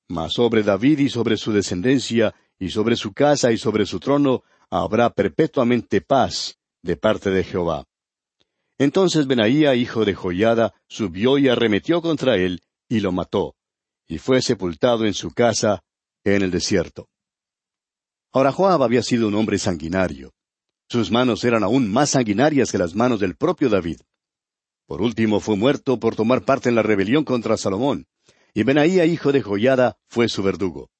mas 0.08 0.34
sobre 0.34 0.62
David 0.62 0.98
y 1.00 1.08
sobre 1.08 1.36
su 1.36 1.52
descendencia 1.52 2.34
y 2.58 2.70
sobre 2.70 2.96
su 2.96 3.12
casa 3.12 3.50
y 3.52 3.58
sobre 3.58 3.86
su 3.86 3.98
trono 3.98 4.42
habrá 4.70 5.10
perpetuamente 5.10 6.00
paz 6.00 6.58
de 6.82 6.96
parte 6.96 7.30
de 7.30 7.44
Jehová. 7.44 7.84
Entonces 8.78 9.26
Benaía, 9.26 9.74
hijo 9.74 10.04
de 10.04 10.14
Joiada, 10.14 10.74
subió 10.88 11.38
y 11.38 11.48
arremetió 11.48 12.02
contra 12.02 12.36
él, 12.36 12.60
y 12.88 13.00
lo 13.00 13.12
mató, 13.12 13.54
y 14.06 14.18
fue 14.18 14.42
sepultado 14.42 15.06
en 15.06 15.14
su 15.14 15.30
casa 15.30 15.82
en 16.24 16.42
el 16.42 16.50
desierto. 16.50 17.08
Ahora 18.34 18.50
Joab 18.50 18.82
había 18.82 19.04
sido 19.04 19.28
un 19.28 19.34
hombre 19.36 19.58
sanguinario. 19.58 20.34
Sus 20.88 21.12
manos 21.12 21.44
eran 21.44 21.62
aún 21.62 21.88
más 21.88 22.10
sanguinarias 22.10 22.72
que 22.72 22.78
las 22.78 22.96
manos 22.96 23.20
del 23.20 23.36
propio 23.36 23.68
David. 23.68 24.00
Por 24.86 25.02
último 25.02 25.38
fue 25.38 25.56
muerto 25.56 26.00
por 26.00 26.16
tomar 26.16 26.44
parte 26.44 26.68
en 26.68 26.74
la 26.74 26.82
rebelión 26.82 27.22
contra 27.22 27.56
Salomón, 27.56 28.08
y 28.52 28.64
Benaía, 28.64 29.06
hijo 29.06 29.30
de 29.30 29.40
Joyada, 29.40 29.98
fue 30.08 30.28
su 30.28 30.42
verdugo. 30.42 30.90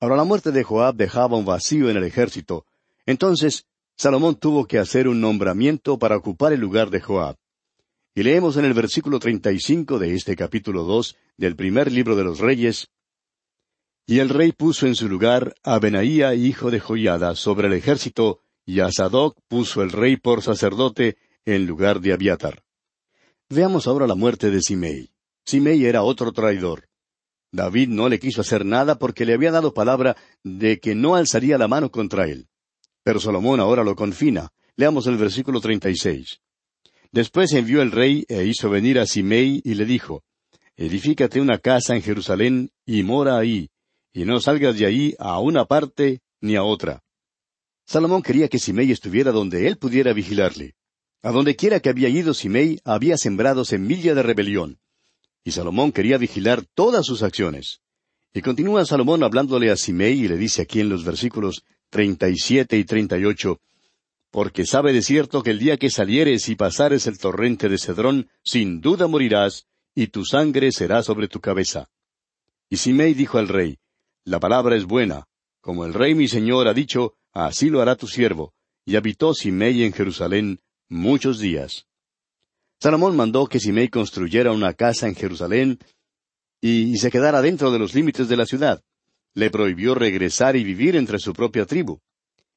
Ahora 0.00 0.16
la 0.16 0.24
muerte 0.24 0.52
de 0.52 0.62
Joab 0.62 0.96
dejaba 0.96 1.38
un 1.38 1.46
vacío 1.46 1.88
en 1.88 1.96
el 1.96 2.04
ejército, 2.04 2.66
entonces 3.06 3.66
Salomón 3.96 4.34
tuvo 4.34 4.66
que 4.66 4.78
hacer 4.78 5.08
un 5.08 5.18
nombramiento 5.22 5.98
para 5.98 6.18
ocupar 6.18 6.52
el 6.52 6.60
lugar 6.60 6.90
de 6.90 7.00
Joab. 7.00 7.36
Y 8.14 8.22
leemos 8.22 8.58
en 8.58 8.66
el 8.66 8.74
versículo 8.74 9.18
treinta 9.18 9.50
y 9.50 9.60
cinco 9.60 9.98
de 9.98 10.14
este 10.14 10.36
capítulo 10.36 10.84
dos 10.84 11.16
del 11.38 11.56
primer 11.56 11.90
libro 11.90 12.16
de 12.16 12.24
los 12.24 12.38
Reyes, 12.38 12.90
y 14.10 14.18
el 14.18 14.28
rey 14.28 14.50
puso 14.50 14.88
en 14.88 14.96
su 14.96 15.08
lugar 15.08 15.54
a 15.62 15.78
Benaía, 15.78 16.34
hijo 16.34 16.72
de 16.72 16.80
Joiada, 16.80 17.36
sobre 17.36 17.68
el 17.68 17.74
ejército, 17.74 18.40
y 18.66 18.80
a 18.80 18.90
Sadoc 18.90 19.38
puso 19.46 19.84
el 19.84 19.92
rey 19.92 20.16
por 20.16 20.42
sacerdote 20.42 21.16
en 21.44 21.64
lugar 21.64 22.00
de 22.00 22.12
Abiatar. 22.12 22.64
Veamos 23.48 23.86
ahora 23.86 24.08
la 24.08 24.16
muerte 24.16 24.50
de 24.50 24.62
Simei. 24.62 25.12
Simei 25.44 25.84
era 25.84 26.02
otro 26.02 26.32
traidor. 26.32 26.88
David 27.52 27.86
no 27.90 28.08
le 28.08 28.18
quiso 28.18 28.40
hacer 28.40 28.66
nada 28.66 28.98
porque 28.98 29.24
le 29.24 29.34
había 29.34 29.52
dado 29.52 29.72
palabra 29.72 30.16
de 30.42 30.80
que 30.80 30.96
no 30.96 31.14
alzaría 31.14 31.56
la 31.56 31.68
mano 31.68 31.92
contra 31.92 32.26
él. 32.26 32.48
Pero 33.04 33.20
Salomón 33.20 33.60
ahora 33.60 33.84
lo 33.84 33.94
confina. 33.94 34.50
Leamos 34.74 35.06
el 35.06 35.18
versículo 35.18 35.60
treinta 35.60 35.88
y 35.88 35.94
seis. 35.94 36.40
Después 37.12 37.52
envió 37.52 37.80
el 37.80 37.92
rey 37.92 38.24
e 38.26 38.44
hizo 38.44 38.70
venir 38.70 38.98
a 38.98 39.06
Simei 39.06 39.62
y 39.64 39.74
le 39.74 39.84
dijo, 39.84 40.24
Edifícate 40.74 41.40
una 41.40 41.58
casa 41.58 41.94
en 41.94 42.02
Jerusalén 42.02 42.72
y 42.84 43.04
mora 43.04 43.38
ahí, 43.38 43.70
y 44.12 44.24
no 44.24 44.40
salgas 44.40 44.78
de 44.78 44.86
ahí 44.86 45.14
a 45.18 45.38
una 45.40 45.64
parte 45.64 46.20
ni 46.40 46.56
a 46.56 46.62
otra. 46.62 47.02
Salomón 47.86 48.22
quería 48.22 48.48
que 48.48 48.58
Simei 48.58 48.90
estuviera 48.90 49.32
donde 49.32 49.66
él 49.66 49.76
pudiera 49.76 50.12
vigilarle. 50.12 50.74
A 51.22 51.32
donde 51.32 51.56
quiera 51.56 51.80
que 51.80 51.90
había 51.90 52.08
ido 52.08 52.34
Simei 52.34 52.80
había 52.84 53.16
sembrado 53.16 53.64
semilla 53.64 54.14
de 54.14 54.22
rebelión. 54.22 54.78
Y 55.44 55.52
Salomón 55.52 55.92
quería 55.92 56.18
vigilar 56.18 56.64
todas 56.74 57.04
sus 57.04 57.22
acciones. 57.22 57.80
Y 58.32 58.42
continúa 58.42 58.84
Salomón 58.84 59.22
hablándole 59.22 59.70
a 59.70 59.76
Simei 59.76 60.20
y 60.20 60.28
le 60.28 60.36
dice 60.36 60.62
aquí 60.62 60.80
en 60.80 60.88
los 60.88 61.04
versículos 61.04 61.64
treinta 61.90 62.28
y 62.28 62.36
siete 62.36 62.78
y 62.78 62.84
treinta 62.84 63.18
y 63.18 63.24
ocho 63.24 63.60
Porque 64.30 64.64
sabe 64.64 64.92
de 64.92 65.02
cierto 65.02 65.42
que 65.42 65.50
el 65.50 65.58
día 65.58 65.76
que 65.76 65.90
salieres 65.90 66.48
y 66.48 66.54
pasares 66.54 67.08
el 67.08 67.18
torrente 67.18 67.68
de 67.68 67.78
Cedrón, 67.78 68.28
sin 68.44 68.80
duda 68.80 69.08
morirás, 69.08 69.66
y 69.94 70.06
tu 70.06 70.24
sangre 70.24 70.70
será 70.70 71.02
sobre 71.02 71.26
tu 71.26 71.40
cabeza. 71.40 71.90
Y 72.68 72.76
Simei 72.76 73.14
dijo 73.14 73.38
al 73.38 73.48
rey, 73.48 73.78
la 74.30 74.38
palabra 74.38 74.76
es 74.76 74.84
buena. 74.84 75.26
Como 75.60 75.84
el 75.84 75.92
rey 75.92 76.14
mi 76.14 76.28
señor 76.28 76.68
ha 76.68 76.72
dicho, 76.72 77.14
así 77.32 77.68
lo 77.68 77.82
hará 77.82 77.96
tu 77.96 78.06
siervo. 78.06 78.54
Y 78.86 78.94
habitó 78.94 79.34
Simei 79.34 79.82
en 79.82 79.92
Jerusalén 79.92 80.60
muchos 80.88 81.40
días. 81.40 81.88
Salomón 82.80 83.16
mandó 83.16 83.48
que 83.48 83.58
Simei 83.58 83.88
construyera 83.88 84.52
una 84.52 84.72
casa 84.72 85.08
en 85.08 85.16
Jerusalén 85.16 85.80
y, 86.60 86.96
se 86.98 87.10
quedara 87.10 87.42
dentro 87.42 87.72
de 87.72 87.80
los 87.80 87.92
límites 87.92 88.28
de 88.28 88.36
la 88.36 88.46
ciudad. 88.46 88.80
Le 89.34 89.50
prohibió 89.50 89.96
regresar 89.96 90.54
y 90.54 90.62
vivir 90.62 90.94
entre 90.94 91.18
su 91.18 91.32
propia 91.32 91.66
tribu. 91.66 91.98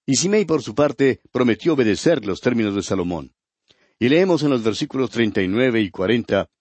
Y 0.06 0.18
Simei, 0.18 0.46
por 0.46 0.62
su 0.62 0.76
parte, 0.76 1.22
prometió 1.32 1.74
obedecer 1.74 2.24
los 2.24 2.40
términos 2.40 2.76
de 2.76 2.84
Salomón. 2.84 3.34
Y 3.98 4.10
leemos 4.10 4.44
en 4.44 4.52
los 4.52 4.64
versículos 4.64 5.10
treinta 5.10 5.42
y 5.42 5.48
nueve 5.48 5.82
y 5.82 5.90
cuarenta, 5.90 6.52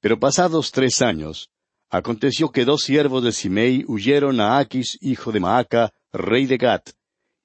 Pero 0.00 0.20
pasados 0.20 0.70
tres 0.72 1.00
años, 1.00 1.48
Aconteció 1.94 2.50
que 2.50 2.64
dos 2.64 2.84
siervos 2.84 3.22
de 3.22 3.32
Simei 3.32 3.84
huyeron 3.86 4.40
a 4.40 4.56
Aquis, 4.56 4.96
hijo 5.02 5.30
de 5.30 5.40
Maaca, 5.40 5.92
rey 6.10 6.46
de 6.46 6.56
Gat, 6.56 6.88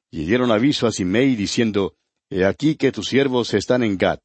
y 0.09 0.23
dieron 0.23 0.53
aviso 0.53 0.87
a 0.87 0.91
Simei 0.93 1.35
diciendo, 1.35 1.97
He 2.29 2.45
aquí 2.45 2.77
que 2.77 2.93
tus 2.93 3.09
siervos 3.09 3.53
están 3.53 3.83
en 3.83 3.97
Gat. 3.97 4.21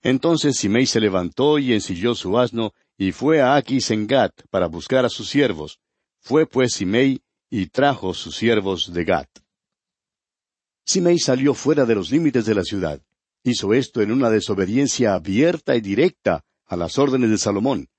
Entonces 0.00 0.56
Simei 0.56 0.86
se 0.86 1.00
levantó 1.00 1.58
y 1.58 1.74
ensilló 1.74 2.14
su 2.14 2.38
asno, 2.38 2.72
y 2.96 3.12
fue 3.12 3.42
a 3.42 3.56
Aquis 3.56 3.90
en 3.90 4.06
Gat 4.06 4.32
para 4.48 4.68
buscar 4.68 5.04
a 5.04 5.10
sus 5.10 5.28
siervos. 5.28 5.80
Fue 6.18 6.46
pues 6.46 6.72
Simei 6.72 7.20
y 7.50 7.66
trajo 7.66 8.14
sus 8.14 8.36
siervos 8.36 8.90
de 8.90 9.04
Gat. 9.04 9.28
Simei 10.86 11.18
salió 11.18 11.52
fuera 11.52 11.84
de 11.84 11.94
los 11.94 12.10
límites 12.10 12.46
de 12.46 12.54
la 12.54 12.62
ciudad. 12.62 13.02
Hizo 13.44 13.74
esto 13.74 14.00
en 14.00 14.12
una 14.12 14.30
desobediencia 14.30 15.12
abierta 15.12 15.76
y 15.76 15.82
directa 15.82 16.42
a 16.64 16.74
las 16.74 16.98
órdenes 16.98 17.28
de 17.28 17.36
Salomón. 17.36 17.90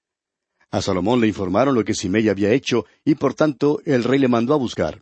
A 0.69 0.81
Salomón 0.81 1.21
le 1.21 1.27
informaron 1.27 1.75
lo 1.75 1.85
que 1.85 1.93
Simei 1.93 2.27
había 2.27 2.51
hecho, 2.51 2.85
y 3.05 3.15
por 3.15 3.33
tanto 3.33 3.79
el 3.85 4.03
rey 4.03 4.19
le 4.19 4.27
mandó 4.27 4.53
a 4.53 4.57
buscar. 4.57 5.01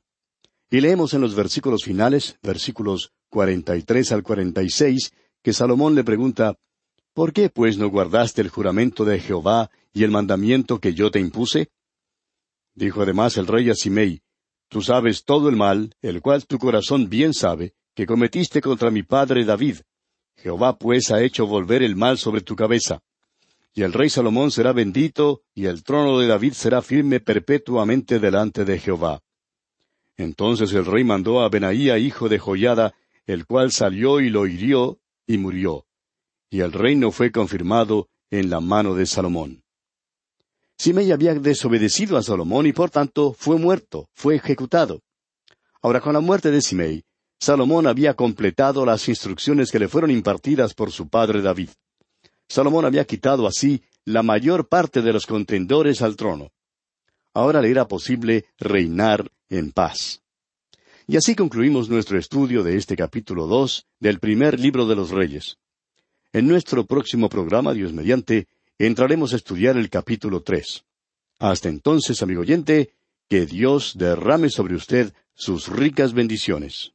Y 0.70 0.80
leemos 0.82 1.14
en 1.14 1.22
los 1.22 1.34
versículos 1.36 1.84
finales, 1.84 2.38
versículos 2.44 3.12
cuarenta 3.30 3.76
y 3.76 3.82
tres 3.82 4.12
al 4.12 4.24
cuarenta 4.24 4.62
y 4.62 4.70
seis, 4.70 5.12
que 5.44 5.54
Salomón 5.54 5.96
le 5.96 6.04
pregunta 6.04 6.56
¿Por 7.14 7.34
qué 7.34 7.50
pues 7.50 7.78
no 7.78 7.90
guardaste 7.90 8.42
el 8.42 8.50
juramento 8.50 9.06
de 9.06 9.20
Jehová 9.20 9.72
y 9.94 10.04
el 10.04 10.12
mandamiento 10.12 10.80
que 10.80 10.94
yo 10.94 11.10
te 11.10 11.20
impuse? 11.20 11.70
Dijo 12.76 13.02
además 13.02 13.38
el 13.38 13.48
rey 13.48 13.70
a 13.70 13.74
Simei, 13.74 14.22
Tú 14.70 14.82
sabes 14.82 15.24
todo 15.24 15.50
el 15.50 15.56
mal, 15.56 15.96
el 16.02 16.22
cual 16.22 16.46
tu 16.46 16.58
corazón 16.58 17.10
bien 17.10 17.34
sabe, 17.34 17.74
que 17.96 18.06
cometiste 18.06 18.62
contra 18.62 18.92
mi 18.92 19.04
padre 19.04 19.46
David. 19.46 19.78
Jehová 20.38 20.78
pues 20.78 21.12
ha 21.12 21.24
hecho 21.24 21.48
volver 21.48 21.82
el 21.82 21.96
mal 21.96 22.18
sobre 22.18 22.42
tu 22.42 22.56
cabeza 22.56 23.02
y 23.76 23.84
el 23.84 23.92
rey 23.92 24.10
Salomón 24.10 24.52
será 24.52 24.72
bendito, 24.72 25.44
y 25.54 25.66
el 25.66 25.84
trono 25.84 26.18
de 26.18 26.28
David 26.28 26.54
será 26.54 26.82
firme 26.82 27.20
perpetuamente 27.20 28.20
delante 28.20 28.64
de 28.64 28.80
Jehová. 28.80 29.22
Entonces 30.16 30.72
el 30.72 30.86
rey 30.86 31.04
mandó 31.04 31.42
a 31.42 31.50
Benaía, 31.50 31.98
hijo 31.98 32.30
de 32.30 32.40
Joyada, 32.40 32.94
el 33.28 33.46
cual 33.46 33.74
salió 33.74 34.22
y 34.22 34.30
lo 34.30 34.48
hirió, 34.48 35.00
y 35.28 35.38
murió. 35.38 35.86
Y 36.50 36.62
el 36.62 36.72
reino 36.72 37.12
fue 37.12 37.34
confirmado 37.34 38.08
en 38.32 38.50
la 38.50 38.62
mano 38.62 38.96
de 38.96 39.06
Salomón. 39.06 39.62
Simei 40.78 41.12
había 41.12 41.36
desobedecido 41.36 42.18
a 42.18 42.24
Salomón 42.24 42.68
y 42.68 42.72
por 42.72 42.90
tanto 42.90 43.34
fue 43.34 43.58
muerto, 43.58 44.08
fue 44.14 44.36
ejecutado. 44.36 45.02
Ahora 45.82 46.00
con 46.00 46.14
la 46.14 46.22
muerte 46.22 46.50
de 46.50 46.62
Simei, 46.62 47.04
Salomón 47.42 47.88
había 47.88 48.14
completado 48.14 48.86
las 48.86 49.10
instrucciones 49.10 49.70
que 49.70 49.80
le 49.80 49.90
fueron 49.90 50.12
impartidas 50.12 50.74
por 50.74 50.92
su 50.92 51.10
padre 51.10 51.42
David. 51.42 51.70
Salomón 52.48 52.86
había 52.86 53.06
quitado 53.06 53.48
así 53.48 53.82
la 54.06 54.24
mayor 54.24 54.68
parte 54.68 55.02
de 55.02 55.14
los 55.14 55.26
contendores 55.26 56.02
al 56.02 56.16
trono. 56.16 56.52
Ahora 57.34 57.62
le 57.62 57.70
era 57.70 57.88
posible 57.88 58.46
reinar 58.58 59.32
en 59.50 59.72
paz. 59.72 60.22
Y 61.08 61.18
así 61.18 61.36
concluimos 61.36 61.90
nuestro 61.90 62.18
estudio 62.18 62.64
de 62.64 62.78
este 62.78 62.96
capítulo 62.96 63.46
dos 63.46 63.86
del 64.00 64.20
primer 64.20 64.60
libro 64.60 64.88
de 64.88 64.96
los 64.96 65.12
Reyes. 65.12 65.58
En 66.34 66.48
nuestro 66.48 66.86
próximo 66.86 67.30
programa, 67.30 67.74
Dios 67.74 67.94
mediante, 67.94 68.48
entraremos 68.80 69.34
a 69.34 69.36
estudiar 69.36 69.78
el 69.78 69.90
capítulo 69.90 70.42
tres. 70.42 70.84
Hasta 71.40 71.70
entonces, 71.70 72.22
amigo 72.24 72.42
oyente, 72.42 72.94
que 73.30 73.46
Dios 73.46 73.94
derrame 73.98 74.50
sobre 74.50 74.76
usted 74.76 75.14
sus 75.34 75.68
ricas 75.68 76.14
bendiciones. 76.14 76.95